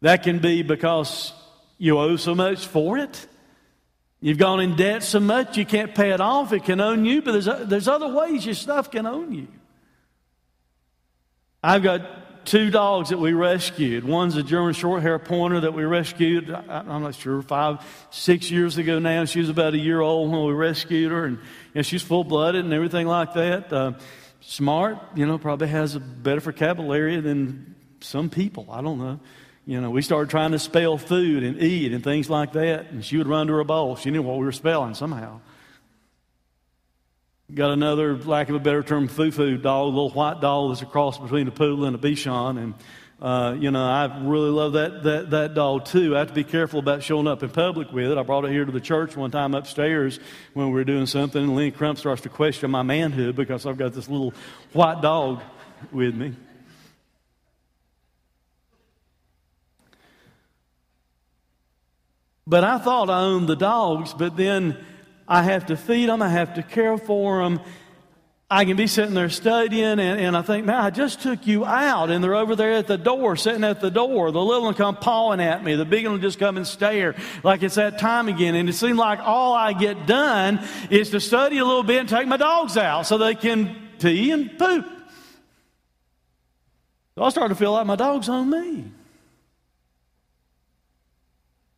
[0.00, 1.32] That can be because
[1.78, 3.26] you owe so much for it.
[4.20, 6.52] You've gone in debt so much you can't pay it off.
[6.52, 9.48] It can own you, but there's, there's other ways your stuff can own you.
[11.62, 14.04] I've got two dogs that we rescued.
[14.04, 18.76] One's a German short hair pointer that we rescued, I'm not sure, five, six years
[18.76, 19.24] ago now.
[19.24, 21.38] She was about a year old when we rescued her, and
[21.76, 23.72] know, she's full blooded and everything like that.
[23.72, 23.92] Uh,
[24.40, 28.68] smart, you know, probably has a better vocabulary than some people.
[28.70, 29.20] I don't know.
[29.66, 33.04] You know, we started trying to spell food and eat and things like that, and
[33.04, 33.96] she would run to her bowl.
[33.96, 35.40] She knew what we were spelling somehow.
[37.52, 40.86] Got another, lack of a better term, foo-foo dog, a little white dog that's a
[40.86, 42.58] cross between a poodle and a bichon.
[42.58, 42.74] And,
[43.22, 46.16] uh, you know, I really love that, that, that dog too.
[46.16, 48.18] I have to be careful about showing up in public with it.
[48.18, 50.18] I brought it here to the church one time upstairs
[50.52, 53.78] when we were doing something, and Lynn Crump starts to question my manhood because I've
[53.78, 54.34] got this little
[54.72, 55.42] white dog
[55.92, 56.34] with me.
[62.46, 64.76] But I thought I owned the dogs, but then
[65.26, 67.60] I have to feed them, I have to care for them.
[68.50, 71.64] I can be sitting there studying, and, and I think, man, I just took you
[71.64, 74.30] out, and they're over there at the door, sitting at the door.
[74.30, 75.76] The little one come pawing at me.
[75.76, 78.54] The big one just come and stare like it's that time again.
[78.54, 82.08] And it seemed like all I get done is to study a little bit and
[82.08, 84.86] take my dogs out so they can pee and poop.
[87.16, 88.84] So I started to feel like my dog's on me.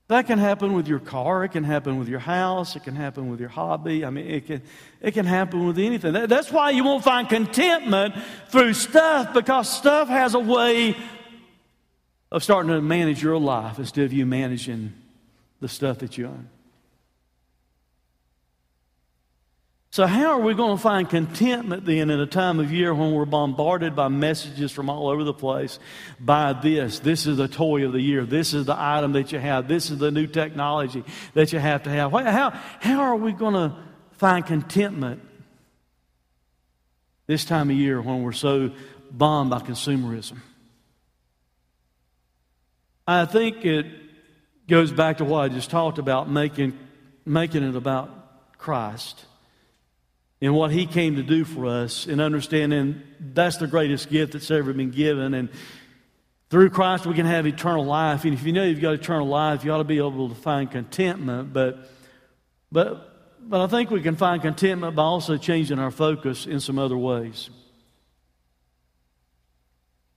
[0.09, 1.45] That can happen with your car.
[1.45, 2.77] It can happen with your house.
[2.77, 4.05] It can happen with your hobby.
[4.05, 4.63] I mean, it can,
[5.01, 6.13] it can happen with anything.
[6.13, 8.15] That's why you won't find contentment
[8.49, 10.97] through stuff because stuff has a way
[12.31, 14.93] of starting to manage your life instead of you managing
[15.61, 16.49] the stuff that you own.
[19.91, 23.13] So, how are we going to find contentment then in a time of year when
[23.13, 25.79] we're bombarded by messages from all over the place?
[26.21, 26.99] Buy this.
[26.99, 28.25] This is the toy of the year.
[28.25, 29.69] This is the item that you have.
[29.69, 32.13] This is the new technology that you have to have.
[32.13, 33.77] How, how are we going to
[34.13, 35.23] find contentment
[37.27, 38.73] this time of year when we're so
[39.11, 40.39] bombed by consumerism?
[43.07, 43.87] I think it
[44.69, 46.77] goes back to what I just talked about making,
[47.25, 49.25] making it about Christ
[50.41, 54.51] and what He came to do for us and understanding that's the greatest gift that's
[54.51, 55.35] ever been given.
[55.35, 55.49] And
[56.51, 58.25] through Christ, we can have eternal life.
[58.25, 60.71] And if you know you've got eternal life, you ought to be able to find
[60.71, 61.53] contentment.
[61.53, 61.91] But,
[62.71, 66.79] but, but I think we can find contentment by also changing our focus in some
[66.79, 67.51] other ways.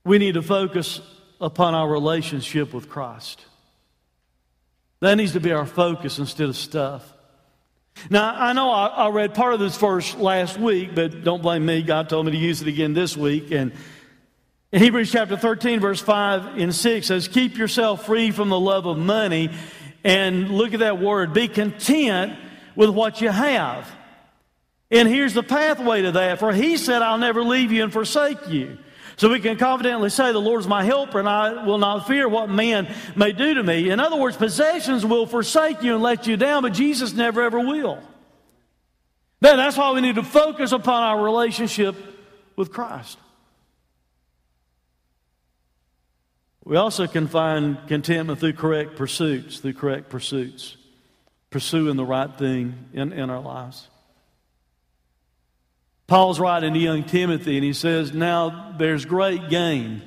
[0.04, 1.00] We need to focus
[1.40, 3.44] upon our relationship with Christ.
[5.00, 7.10] That needs to be our focus instead of stuff.
[8.08, 11.66] Now, I know I, I, read part of this verse last week, but don't blame
[11.66, 11.82] me.
[11.82, 13.50] God told me to use it again this week.
[13.50, 13.72] And
[14.72, 18.86] in Hebrews chapter 13, verse 5 and 6 says, Keep yourself free from the love
[18.86, 19.50] of money.
[20.02, 22.38] And look at that word be content
[22.74, 23.90] with what you have.
[24.90, 26.38] And here's the pathway to that.
[26.38, 28.78] For he said, I'll never leave you and forsake you.
[29.20, 32.26] So we can confidently say, The Lord is my helper, and I will not fear
[32.26, 33.90] what man may do to me.
[33.90, 37.60] In other words, possessions will forsake you and let you down, but Jesus never ever
[37.60, 38.02] will.
[39.40, 41.96] Then that's why we need to focus upon our relationship
[42.56, 43.18] with Christ.
[46.64, 50.78] We also can find contentment through correct pursuits, through correct pursuits,
[51.50, 53.86] pursuing the right thing in, in our lives.
[56.10, 60.02] Paul's writing to young Timothy, and he says, Now there's great gain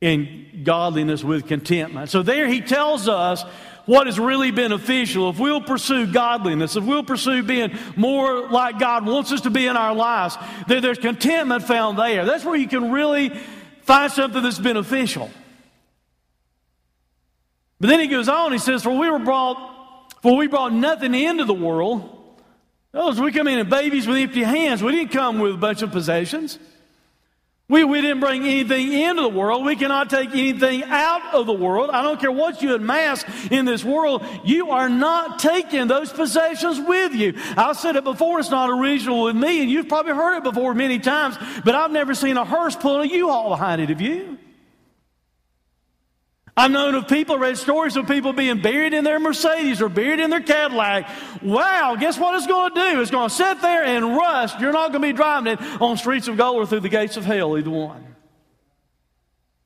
[0.00, 2.08] in godliness with contentment.
[2.08, 3.42] So there he tells us
[3.84, 5.28] what is really beneficial.
[5.30, 9.66] If we'll pursue godliness, if we'll pursue being more like God wants us to be
[9.66, 10.36] in our lives,
[10.68, 12.24] then there's contentment found there.
[12.24, 13.30] That's where you can really
[13.82, 15.32] find something that's beneficial.
[17.80, 21.12] But then he goes on, he says, For we were brought, for we brought nothing
[21.12, 22.17] into the world
[22.92, 24.82] those we come in as babies with empty hands.
[24.82, 26.58] We didn't come with a bunch of possessions.
[27.70, 29.66] We, we didn't bring anything into the world.
[29.66, 31.90] We cannot take anything out of the world.
[31.90, 34.24] I don't care what you amass in this world.
[34.42, 37.34] You are not taking those possessions with you.
[37.58, 38.40] I've said it before.
[38.40, 41.90] It's not original with me, and you've probably heard it before many times, but I've
[41.90, 43.90] never seen a hearse pulling a U-Haul behind it.
[43.90, 44.38] Have you?
[46.58, 50.18] I've known of people, read stories of people being buried in their Mercedes or buried
[50.18, 51.08] in their Cadillac.
[51.40, 53.00] Wow, guess what it's going to do?
[53.00, 54.58] It's going to sit there and rust.
[54.58, 57.16] You're not going to be driving it on streets of gold or through the gates
[57.16, 58.04] of hell, either one.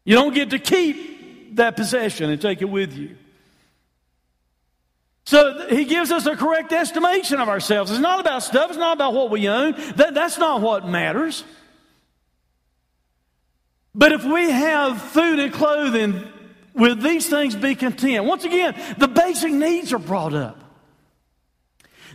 [0.04, 3.16] You don't get to keep that possession and take it with you.
[5.24, 7.90] So he gives us a correct estimation of ourselves.
[7.90, 9.76] It's not about stuff, it's not about what we own.
[9.96, 11.42] That, that's not what matters.
[13.94, 16.31] But if we have food and clothing
[16.74, 18.24] with these things be content.
[18.24, 20.58] Once again, the basic needs are brought up.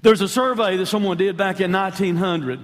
[0.01, 2.59] There's a survey that someone did back in 1900.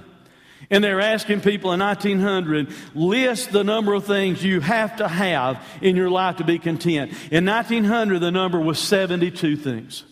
[0.69, 5.63] And they're asking people in 1900, list the number of things you have to have
[5.81, 7.11] in your life to be content.
[7.31, 10.03] In 1900, the number was 72 things.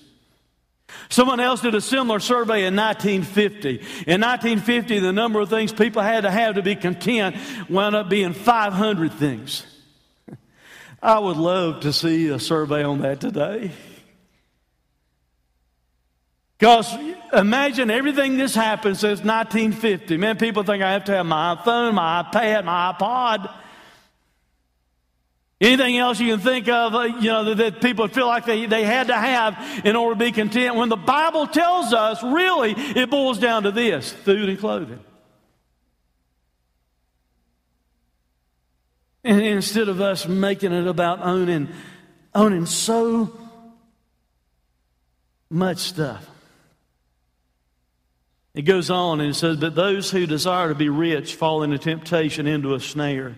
[1.10, 3.70] Someone else did a similar survey in 1950.
[4.08, 7.38] In 1950, the number of things people had to have to be content
[7.70, 9.66] wound up being 500 things.
[11.02, 13.72] I would love to see a survey on that today.
[16.60, 16.94] Because
[17.34, 20.18] imagine everything this happened since 1950.
[20.18, 23.52] Man, people think I have to have my phone, my iPad, my iPod.
[25.60, 28.66] Anything else you can think of, uh, you know, that, that, people feel like they,
[28.68, 30.76] they had to have in order to be content.
[30.76, 35.00] When the Bible tells us, really, it boils down to this food and clothing.
[39.24, 41.70] And instead of us making it about owning,
[42.34, 43.38] owning so
[45.50, 46.28] much stuff.
[48.54, 52.48] It goes on and says, But those who desire to be rich fall into temptation,
[52.48, 53.36] into a snare.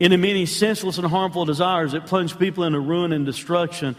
[0.00, 3.96] Into many senseless and harmful desires that plunge people into ruin and destruction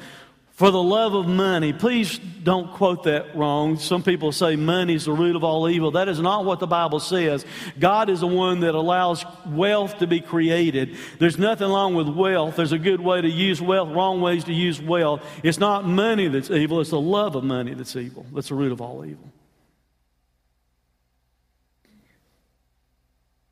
[0.59, 1.71] for the love of money.
[1.71, 3.77] Please don't quote that wrong.
[3.77, 5.91] Some people say money is the root of all evil.
[5.91, 7.45] That is not what the Bible says.
[7.79, 10.97] God is the one that allows wealth to be created.
[11.17, 12.57] There's nothing wrong with wealth.
[12.57, 15.25] There's a good way to use wealth, wrong ways to use wealth.
[15.43, 18.25] It's not money that's evil, it's the love of money that's evil.
[18.33, 19.31] That's the root of all evil.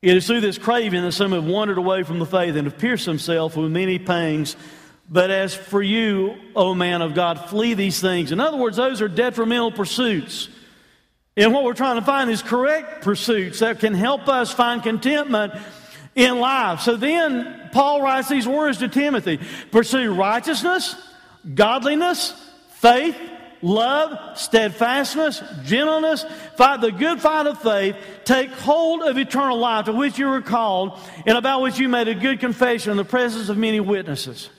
[0.01, 2.77] It is through this craving that some have wandered away from the faith and have
[2.77, 4.57] pierced themselves with many pangs
[5.09, 8.31] but as for you, O man of God, flee these things.
[8.31, 10.49] In other words, those are detrimental pursuits.
[11.37, 15.53] And what we're trying to find is correct pursuits that can help us find contentment
[16.15, 16.81] in life.
[16.81, 19.39] So then Paul writes these words to Timothy
[19.71, 20.95] Pursue righteousness,
[21.53, 22.33] godliness,
[22.69, 23.15] faith,
[23.61, 26.25] love, steadfastness, gentleness,
[26.57, 27.95] fight the good fight of faith,
[28.25, 32.07] take hold of eternal life to which you were called, and about which you made
[32.07, 34.49] a good confession in the presence of many witnesses.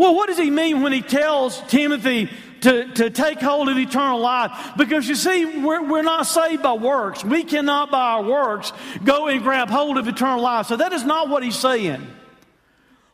[0.00, 2.30] Well, what does he mean when he tells Timothy
[2.62, 4.72] to, to take hold of eternal life?
[4.78, 7.22] Because you see, we're, we're not saved by works.
[7.22, 8.72] We cannot, by our works,
[9.04, 10.68] go and grab hold of eternal life.
[10.68, 12.06] So that is not what he's saying.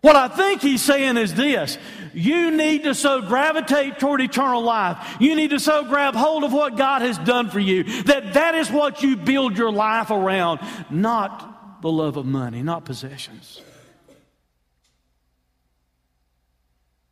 [0.00, 1.76] What I think he's saying is this
[2.14, 5.16] you need to so gravitate toward eternal life.
[5.18, 8.54] You need to so grab hold of what God has done for you that that
[8.54, 13.60] is what you build your life around, not the love of money, not possessions.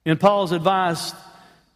[0.07, 1.13] And Paul's advice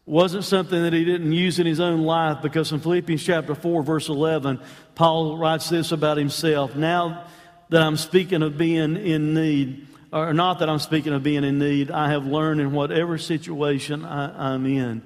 [0.05, 3.83] wasn't something that he didn't use in his own life because in Philippians chapter 4,
[3.83, 4.61] verse 11,
[4.95, 7.27] Paul writes this about himself Now
[7.69, 11.59] that I'm speaking of being in need, or not that I'm speaking of being in
[11.59, 15.03] need, I have learned in whatever situation I, I'm in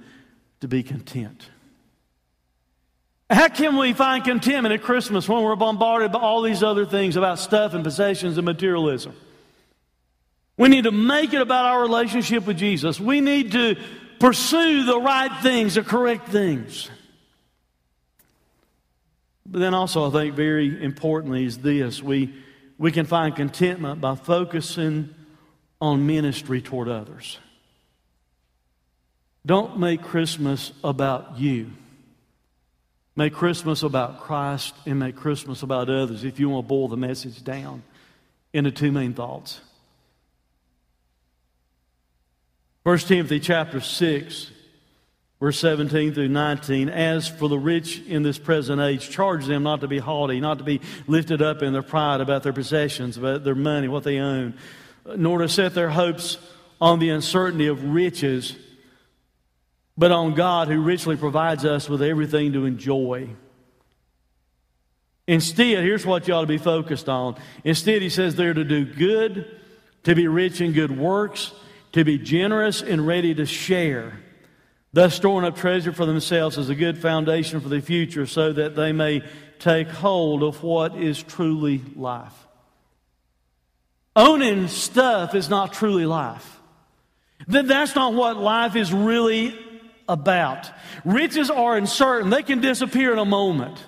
[0.60, 1.48] to be content.
[3.28, 7.16] How can we find contentment at Christmas when we're bombarded by all these other things
[7.16, 9.16] about stuff and possessions and materialism?
[10.62, 13.00] We need to make it about our relationship with Jesus.
[13.00, 13.74] We need to
[14.20, 16.88] pursue the right things, the correct things.
[19.44, 22.32] But then also, I think very importantly, is this we,
[22.78, 25.12] we can find contentment by focusing
[25.80, 27.40] on ministry toward others.
[29.44, 31.72] Don't make Christmas about you.
[33.16, 36.96] Make Christmas about Christ and make Christmas about others if you want to boil the
[36.96, 37.82] message down
[38.52, 39.60] into two main thoughts.
[42.84, 44.50] 1 Timothy chapter 6,
[45.38, 46.88] verse 17 through 19.
[46.88, 50.58] As for the rich in this present age, charge them not to be haughty, not
[50.58, 54.18] to be lifted up in their pride about their possessions, about their money, what they
[54.18, 54.54] own,
[55.16, 56.38] nor to set their hopes
[56.80, 58.56] on the uncertainty of riches,
[59.96, 63.28] but on God who richly provides us with everything to enjoy.
[65.28, 67.36] Instead, here's what you ought to be focused on.
[67.62, 69.60] Instead, he says they're to do good,
[70.02, 71.52] to be rich in good works
[71.92, 74.18] to be generous and ready to share,
[74.92, 78.74] thus storing up treasure for themselves as a good foundation for the future, so that
[78.76, 79.22] they may
[79.58, 82.46] take hold of what is truly life.
[84.14, 86.60] Owning stuff is not truly life.
[87.46, 89.58] That's not what life is really
[90.08, 90.70] about.
[91.04, 93.78] Riches are uncertain, they can disappear in a moment.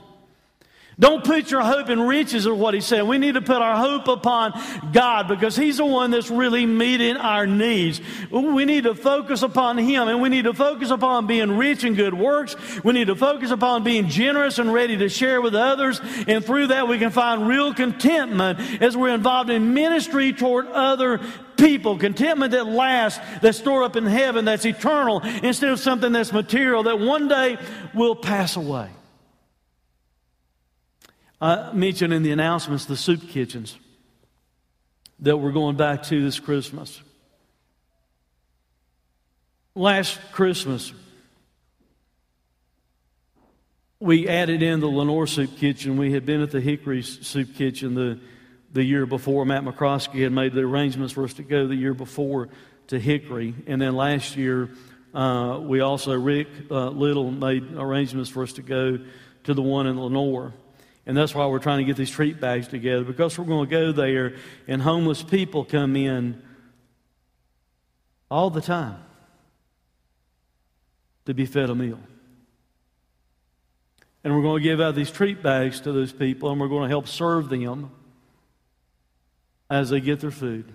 [0.98, 3.02] Don't put your hope in riches, or what he said.
[3.02, 4.52] We need to put our hope upon
[4.92, 8.00] God because He's the one that's really meeting our needs.
[8.30, 11.94] We need to focus upon Him and we need to focus upon being rich in
[11.94, 12.56] good works.
[12.84, 16.00] We need to focus upon being generous and ready to share with others.
[16.28, 21.20] And through that, we can find real contentment as we're involved in ministry toward other
[21.56, 21.98] people.
[21.98, 26.84] Contentment that lasts, that's stored up in heaven, that's eternal, instead of something that's material
[26.84, 27.58] that one day
[27.94, 28.88] will pass away.
[31.40, 33.76] I mentioned in the announcements the soup kitchens
[35.20, 37.00] that we're going back to this Christmas.
[39.74, 40.92] Last Christmas,
[43.98, 45.96] we added in the Lenoir Soup Kitchen.
[45.96, 48.20] We had been at the Hickory Soup Kitchen the,
[48.72, 49.44] the year before.
[49.44, 52.50] Matt McCroskey had made the arrangements for us to go the year before
[52.88, 53.54] to Hickory.
[53.66, 54.70] And then last year,
[55.14, 58.98] uh, we also, Rick uh, Little made arrangements for us to go
[59.44, 60.52] to the one in Lenoir.
[61.06, 63.70] And that's why we're trying to get these treat bags together because we're going to
[63.70, 64.36] go there
[64.66, 66.42] and homeless people come in
[68.30, 68.98] all the time
[71.26, 72.00] to be fed a meal.
[74.22, 76.84] And we're going to give out these treat bags to those people and we're going
[76.84, 77.90] to help serve them
[79.68, 80.72] as they get their food.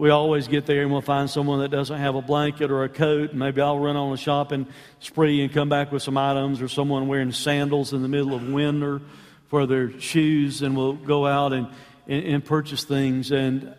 [0.00, 2.88] We always get there and we'll find someone that doesn't have a blanket or a
[2.88, 3.32] coat.
[3.32, 4.66] And maybe I'll run on a shopping
[4.98, 8.48] spree and come back with some items, or someone wearing sandals in the middle of
[8.48, 9.02] winter
[9.48, 11.68] for their shoes, and we'll go out and,
[12.08, 13.30] and, and purchase things.
[13.30, 13.74] And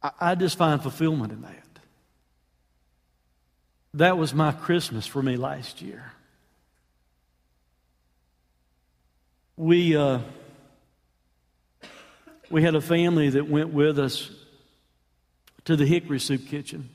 [0.00, 1.80] I, I just find fulfillment in that.
[3.94, 6.12] That was my Christmas for me last year.
[9.56, 9.96] We.
[9.96, 10.20] Uh,
[12.50, 14.30] we had a family that went with us
[15.64, 16.88] to the Hickory Soup Kitchen.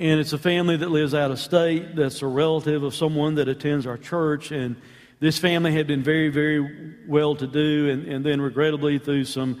[0.00, 3.48] And it's a family that lives out of state, that's a relative of someone that
[3.48, 4.52] attends our church.
[4.52, 4.76] And
[5.20, 7.90] this family had been very, very well to do.
[7.90, 9.60] And, and then, regrettably, through some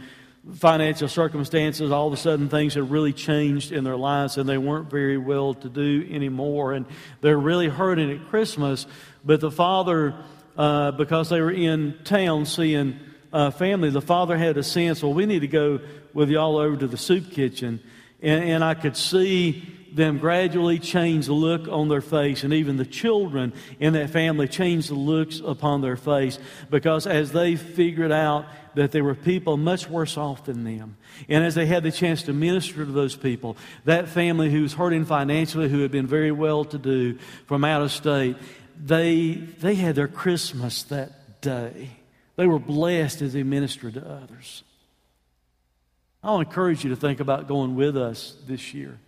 [0.54, 4.56] financial circumstances, all of a sudden things had really changed in their lives and they
[4.56, 6.72] weren't very well to do anymore.
[6.72, 6.86] And
[7.20, 8.86] they're really hurting at Christmas.
[9.24, 10.14] But the father,
[10.56, 12.98] uh, because they were in town seeing
[13.32, 15.80] uh, family, the father had a sense, well, we need to go
[16.14, 17.80] with y'all over to the soup kitchen.
[18.22, 22.76] And, and I could see them gradually change the look on their face, and even
[22.76, 26.38] the children in that family change the looks upon their face
[26.70, 30.96] because as they figured out that there were people much worse off than them,
[31.28, 34.74] and as they had the chance to minister to those people, that family who was
[34.74, 38.36] hurting financially, who had been very well to do from out of state,
[38.80, 41.90] they, they had their Christmas that day.
[42.38, 44.62] They were blessed as they ministered to others.
[46.22, 49.00] I'll encourage you to think about going with us this year.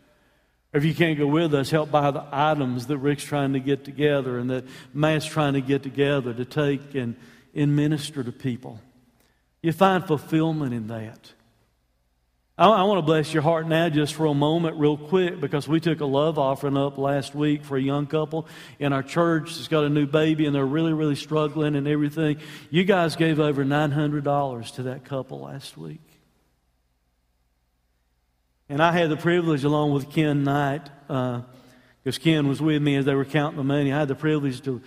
[0.73, 3.85] If you can't go with us, help buy the items that Rick's trying to get
[3.85, 7.15] together and that Matt's trying to get together to take and,
[7.55, 8.81] and minister to people.
[9.63, 11.33] You find fulfillment in that.
[12.61, 15.67] I, I want to bless your heart now just for a moment, real quick, because
[15.67, 18.47] we took a love offering up last week for a young couple
[18.79, 22.37] in our church that's got a new baby and they're really, really struggling and everything.
[22.69, 26.03] You guys gave over $900 to that couple last week.
[28.69, 32.97] And I had the privilege, along with Ken Knight, because uh, Ken was with me
[32.97, 34.83] as they were counting the money, I had the privilege to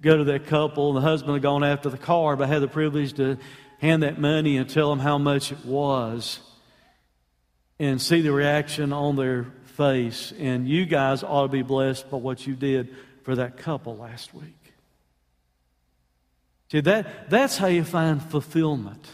[0.00, 0.92] go to that couple.
[0.92, 3.36] The husband had gone after the car, but I had the privilege to
[3.80, 6.38] hand that money and tell them how much it was
[7.78, 10.32] and see the reaction on their face.
[10.38, 14.32] And you guys ought to be blessed by what you did for that couple last
[14.32, 14.54] week.
[16.72, 19.06] See, that, that's how you find fulfillment.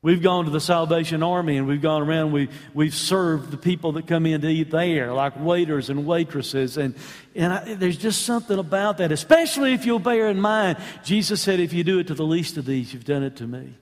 [0.00, 3.92] We've gone to the Salvation Army and we've gone around, we, we've served the people
[3.92, 6.76] that come in to eat there, like waiters and waitresses.
[6.76, 6.94] And,
[7.34, 11.58] and I, there's just something about that, especially if you'll bear in mind, Jesus said,
[11.58, 13.74] if you do it to the least of these, you've done it to me.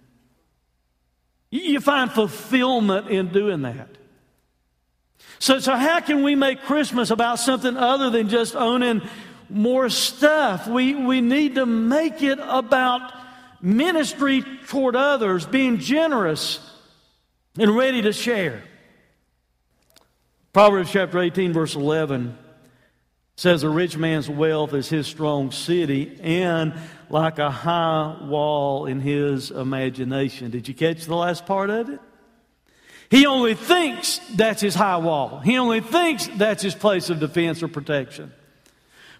[1.63, 3.89] You find fulfillment in doing that.
[5.39, 9.03] So, so how can we make Christmas about something other than just owning
[9.49, 10.67] more stuff?
[10.67, 13.13] We, we need to make it about
[13.61, 16.61] ministry toward others, being generous
[17.59, 18.63] and ready to share.
[20.53, 22.37] Proverbs chapter 18, verse 11
[23.37, 26.75] says, A rich man's wealth is his strong city, and
[27.09, 30.51] like a high wall in his imagination.
[30.51, 32.01] Did you catch the last part of it?
[33.09, 35.39] He only thinks that's his high wall.
[35.41, 38.33] He only thinks that's his place of defense or protection.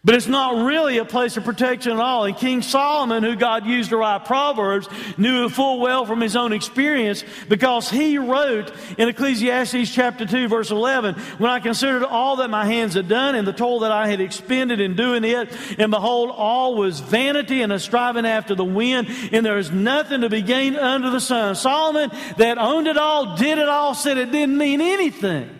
[0.07, 2.27] But it's not really a place of protection at all.
[2.27, 4.89] And King Solomon, who God used to write Proverbs,
[5.19, 10.47] knew it full well from his own experience because he wrote in Ecclesiastes chapter 2,
[10.47, 13.91] verse 11, When I considered all that my hands had done and the toil that
[13.91, 18.55] I had expended in doing it, and behold, all was vanity and a striving after
[18.55, 21.57] the wind, and there is nothing to be gained under the sun.
[21.57, 25.51] Solomon, that owned it all, did it all, said it didn't mean anything.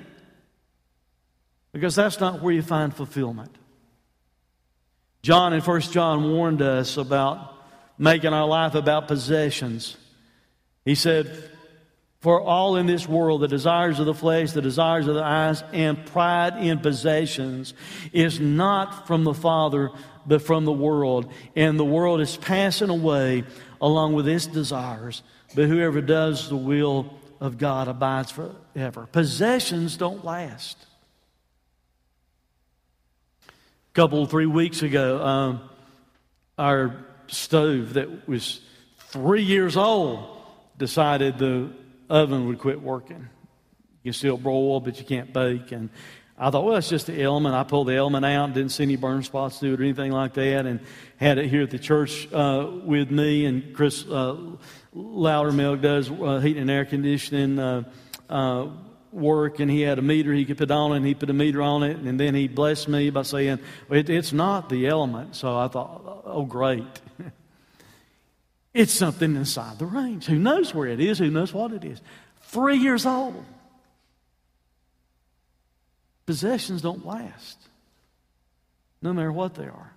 [1.73, 3.51] Because that's not where you find fulfillment.
[5.27, 7.53] John in 1 John warned us about
[7.99, 9.97] making our life about possessions.
[10.85, 11.51] He said,
[12.21, 15.65] For all in this world, the desires of the flesh, the desires of the eyes,
[15.73, 17.75] and pride in possessions
[18.13, 19.91] is not from the Father,
[20.27, 21.29] but from the world.
[21.57, 23.43] And the world is passing away
[23.81, 25.25] along with its desires.
[25.57, 29.09] But whoever does the will of God abides forever.
[29.11, 30.79] Possessions don't last
[33.97, 35.71] couple, three weeks ago, um,
[36.59, 38.61] our stove that was
[38.99, 40.37] three years old
[40.77, 41.71] decided the
[42.11, 43.27] oven would quit working.
[44.03, 45.73] You can still broil, but you can't bake.
[45.73, 45.89] And
[46.37, 47.55] I thought, well, it's just the element.
[47.55, 50.35] I pulled the element out, didn't see any burn spots to it or anything like
[50.35, 50.81] that, and
[51.17, 53.47] had it here at the church uh, with me.
[53.47, 54.37] And Chris uh,
[54.95, 57.85] Loudermilk does uh, heating and air conditioning uh,
[58.29, 58.67] uh,
[59.17, 61.33] work and he had a meter he could put on it and he put a
[61.33, 63.59] meter on it and then he blessed me by saying
[63.91, 65.35] it, it's not the element.
[65.35, 66.85] So i thought oh great.
[68.75, 70.27] It's something inside the range.
[70.27, 71.19] Who knows where it is?
[71.19, 71.99] Who knows what it is?
[72.43, 73.43] Three years old.
[76.27, 77.57] Possessions don't last
[79.01, 79.95] no matter what they are.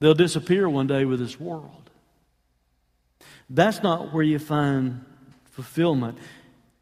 [0.00, 1.88] They'll disappear one day with this world.
[3.48, 5.04] That's not where you find
[5.54, 6.18] fulfillment.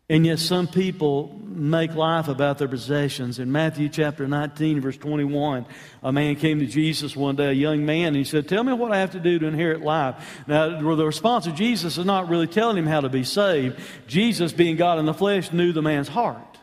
[0.08, 3.38] And yet, some people make life about their possessions.
[3.38, 5.64] In Matthew chapter 19, verse 21,
[6.02, 8.72] a man came to Jesus one day, a young man, and he said, Tell me
[8.72, 10.42] what I have to do to inherit life.
[10.46, 13.80] Now, the response of Jesus is not really telling him how to be saved.
[14.06, 16.58] Jesus, being God in the flesh, knew the man's heart.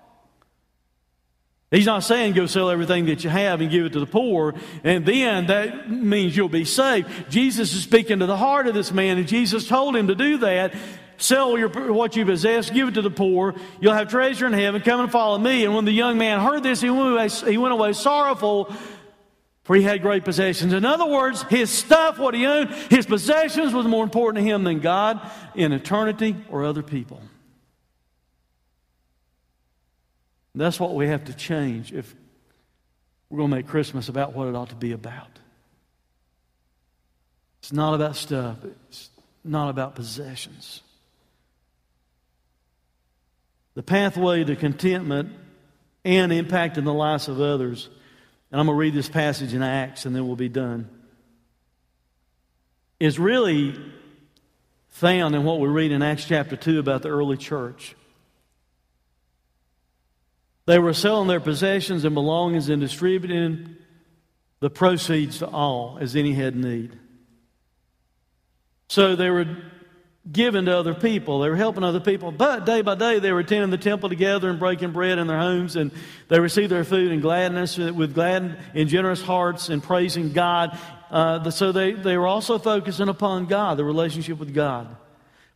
[1.72, 4.55] He's not saying go sell everything that you have and give it to the poor,
[4.84, 7.07] and then that means you'll be saved.
[7.30, 10.38] Jesus is speaking to the heart of this man, and Jesus told him to do
[10.39, 10.74] that.
[11.20, 13.53] Sell your, what you possess, give it to the poor.
[13.82, 14.82] You'll have treasure in heaven.
[14.82, 15.65] Come and follow me.
[15.65, 18.74] And when the young man heard this, he went away, he went away sorrowful,
[19.63, 20.72] for he had great possessions.
[20.72, 24.63] In other words, his stuff, what he owned, his possessions was more important to him
[24.63, 25.20] than God
[25.55, 27.22] in eternity or other people.
[30.55, 32.15] That's what we have to change if
[33.30, 35.28] we're going to make Christmas about what it ought to be about.
[37.59, 38.57] It's not about stuff,
[38.89, 39.09] it's
[39.43, 40.82] not about possessions.
[43.80, 45.32] The pathway to contentment
[46.03, 47.88] and impacting the lives of others
[48.51, 50.89] and I'm going to read this passage in Acts and then we'll be done,
[52.99, 53.80] is really
[54.89, 57.95] found in what we read in Acts chapter 2 about the early church.
[60.65, 63.77] They were selling their possessions and belongings and distributing
[64.59, 66.99] the proceeds to all as any had need.
[68.89, 69.47] So they were
[70.30, 71.39] given to other people.
[71.39, 72.32] They were helping other people.
[72.32, 75.39] But day by day, they were attending the temple together and breaking bread in their
[75.39, 75.91] homes, and
[76.28, 80.78] they received their food in gladness, uh, with glad and generous hearts, and praising God.
[81.09, 84.95] Uh, so they, they were also focusing upon God, the relationship with God.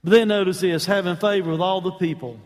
[0.03, 2.39] But then notice this having favor with all the people.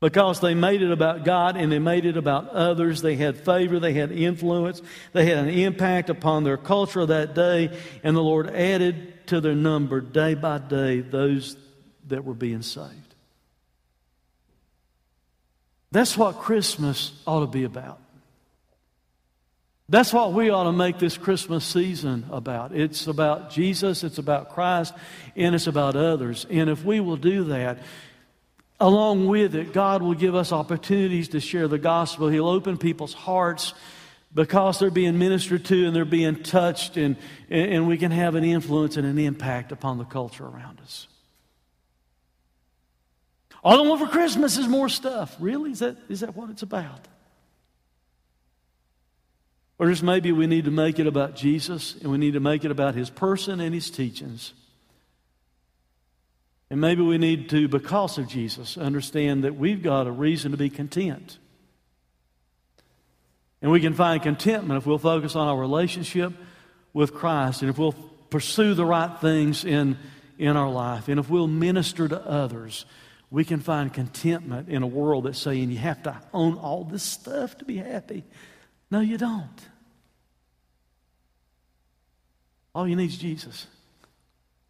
[0.00, 3.02] Because they made it about God and they made it about others.
[3.02, 4.80] They had favor, they had influence,
[5.12, 9.54] they had an impact upon their culture that day, and the Lord added to their
[9.54, 11.56] number day by day those
[12.08, 13.14] that were being saved.
[15.90, 18.00] That's what Christmas ought to be about.
[19.90, 22.76] That's what we ought to make this Christmas season about.
[22.76, 24.92] It's about Jesus, it's about Christ,
[25.34, 26.46] and it's about others.
[26.50, 27.78] And if we will do that,
[28.78, 32.28] along with it, God will give us opportunities to share the gospel.
[32.28, 33.72] He'll open people's hearts
[34.32, 37.16] because they're being ministered to and they're being touched, and,
[37.48, 41.08] and we can have an influence and an impact upon the culture around us.
[43.64, 45.34] All I want for Christmas is more stuff.
[45.40, 45.72] Really?
[45.72, 47.08] Is that, is that what it's about?
[49.78, 52.64] Or just maybe we need to make it about Jesus and we need to make
[52.64, 54.52] it about his person and his teachings.
[56.70, 60.56] And maybe we need to, because of Jesus, understand that we've got a reason to
[60.56, 61.38] be content.
[63.60, 66.32] And we can find contentment if we'll focus on our relationship
[66.92, 67.94] with Christ and if we'll
[68.30, 69.98] pursue the right things in,
[70.38, 72.84] in our life and if we'll minister to others.
[73.30, 77.02] We can find contentment in a world that's saying you have to own all this
[77.02, 78.24] stuff to be happy.
[78.90, 79.68] No, you don't.
[82.74, 83.66] All you need is Jesus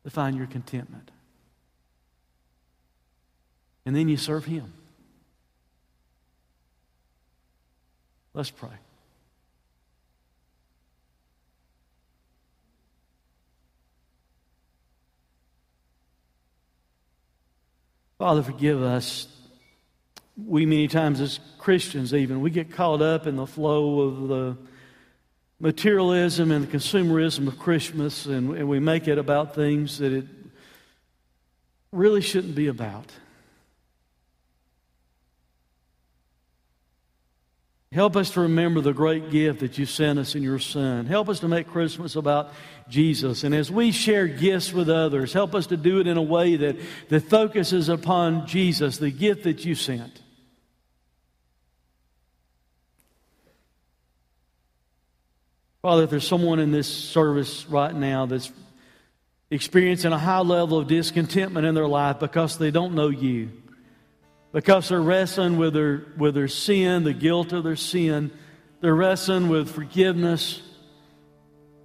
[0.04, 1.10] to find your contentment.
[3.84, 4.72] And then you serve Him.
[8.38, 8.68] Let's pray.
[18.16, 19.26] Father, forgive us.
[20.36, 24.56] We, many times as Christians, even, we get caught up in the flow of the
[25.58, 30.26] materialism and the consumerism of Christmas, and, and we make it about things that it
[31.90, 33.10] really shouldn't be about.
[37.90, 41.06] Help us to remember the great gift that you sent us in your Son.
[41.06, 42.52] Help us to make Christmas about
[42.90, 43.44] Jesus.
[43.44, 46.56] And as we share gifts with others, help us to do it in a way
[46.56, 46.76] that,
[47.08, 50.20] that focuses upon Jesus, the gift that you sent.
[55.80, 58.52] Father, if there's someone in this service right now that's
[59.50, 63.50] experiencing a high level of discontentment in their life because they don't know you,
[64.52, 68.30] because they're wrestling with their, with their sin, the guilt of their sin.
[68.80, 70.62] They're wrestling with forgiveness.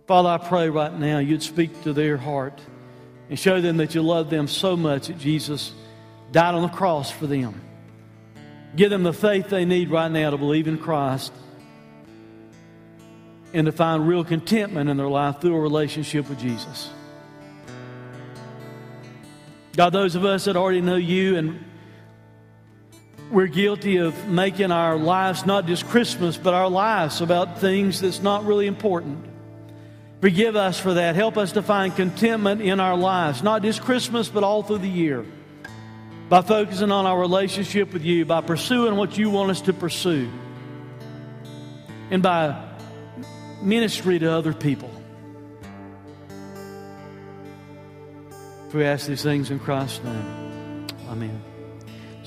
[0.07, 2.61] Father, I pray right now you'd speak to their heart
[3.29, 5.73] and show them that you love them so much that Jesus
[6.31, 7.61] died on the cross for them.
[8.75, 11.31] Give them the faith they need right now to believe in Christ
[13.53, 16.89] and to find real contentment in their life through a relationship with Jesus.
[19.75, 21.63] God, those of us that already know you and
[23.31, 28.21] we're guilty of making our lives not just Christmas, but our lives about things that's
[28.21, 29.25] not really important.
[30.21, 31.15] Forgive us for that.
[31.15, 34.89] Help us to find contentment in our lives, not just Christmas, but all through the
[34.89, 35.25] year.
[36.29, 40.29] By focusing on our relationship with you, by pursuing what you want us to pursue,
[42.09, 42.61] and by
[43.61, 44.89] ministry to other people.
[48.73, 50.87] we ask these things in Christ's name.
[51.07, 51.52] Amen.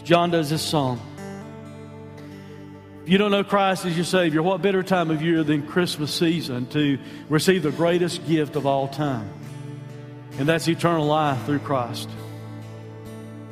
[0.06, 1.00] John does this song.
[3.02, 6.14] If you don't know Christ as your Savior, what better time of year than Christmas
[6.14, 9.28] season to receive the greatest gift of all time?
[10.38, 12.08] And that's eternal life through Christ.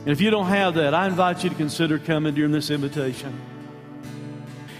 [0.02, 3.36] And if you don't have that, I invite you to consider coming during this invitation.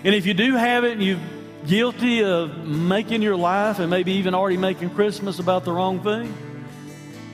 [0.04, 4.12] And if you do have it and you've guilty of making your life and maybe
[4.12, 6.32] even already making Christmas about the wrong thing?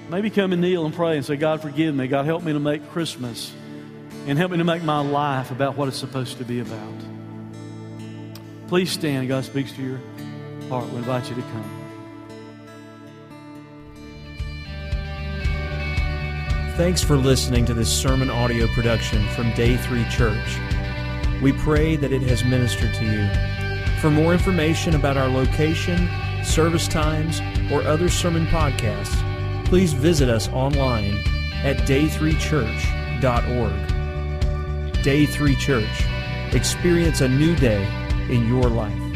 [0.08, 2.06] Maybe come and kneel and pray and say, God, forgive me.
[2.06, 3.52] God, help me to make Christmas
[4.26, 6.94] and help me to make my life about what it's supposed to be about.
[8.68, 9.28] Please stand.
[9.28, 10.00] God speaks to your
[10.68, 10.88] heart.
[10.90, 11.76] We invite you to come.
[16.76, 20.58] Thanks for listening to this sermon audio production from Day 3 Church.
[21.42, 23.28] We pray that it has ministered to you.
[24.00, 26.08] For more information about our location,
[26.42, 27.40] service times,
[27.70, 29.14] or other sermon podcasts,
[29.66, 31.18] please visit us online
[31.64, 33.89] at day3church.org.
[35.02, 36.04] Day 3 Church.
[36.52, 37.82] Experience a new day
[38.28, 39.09] in your life.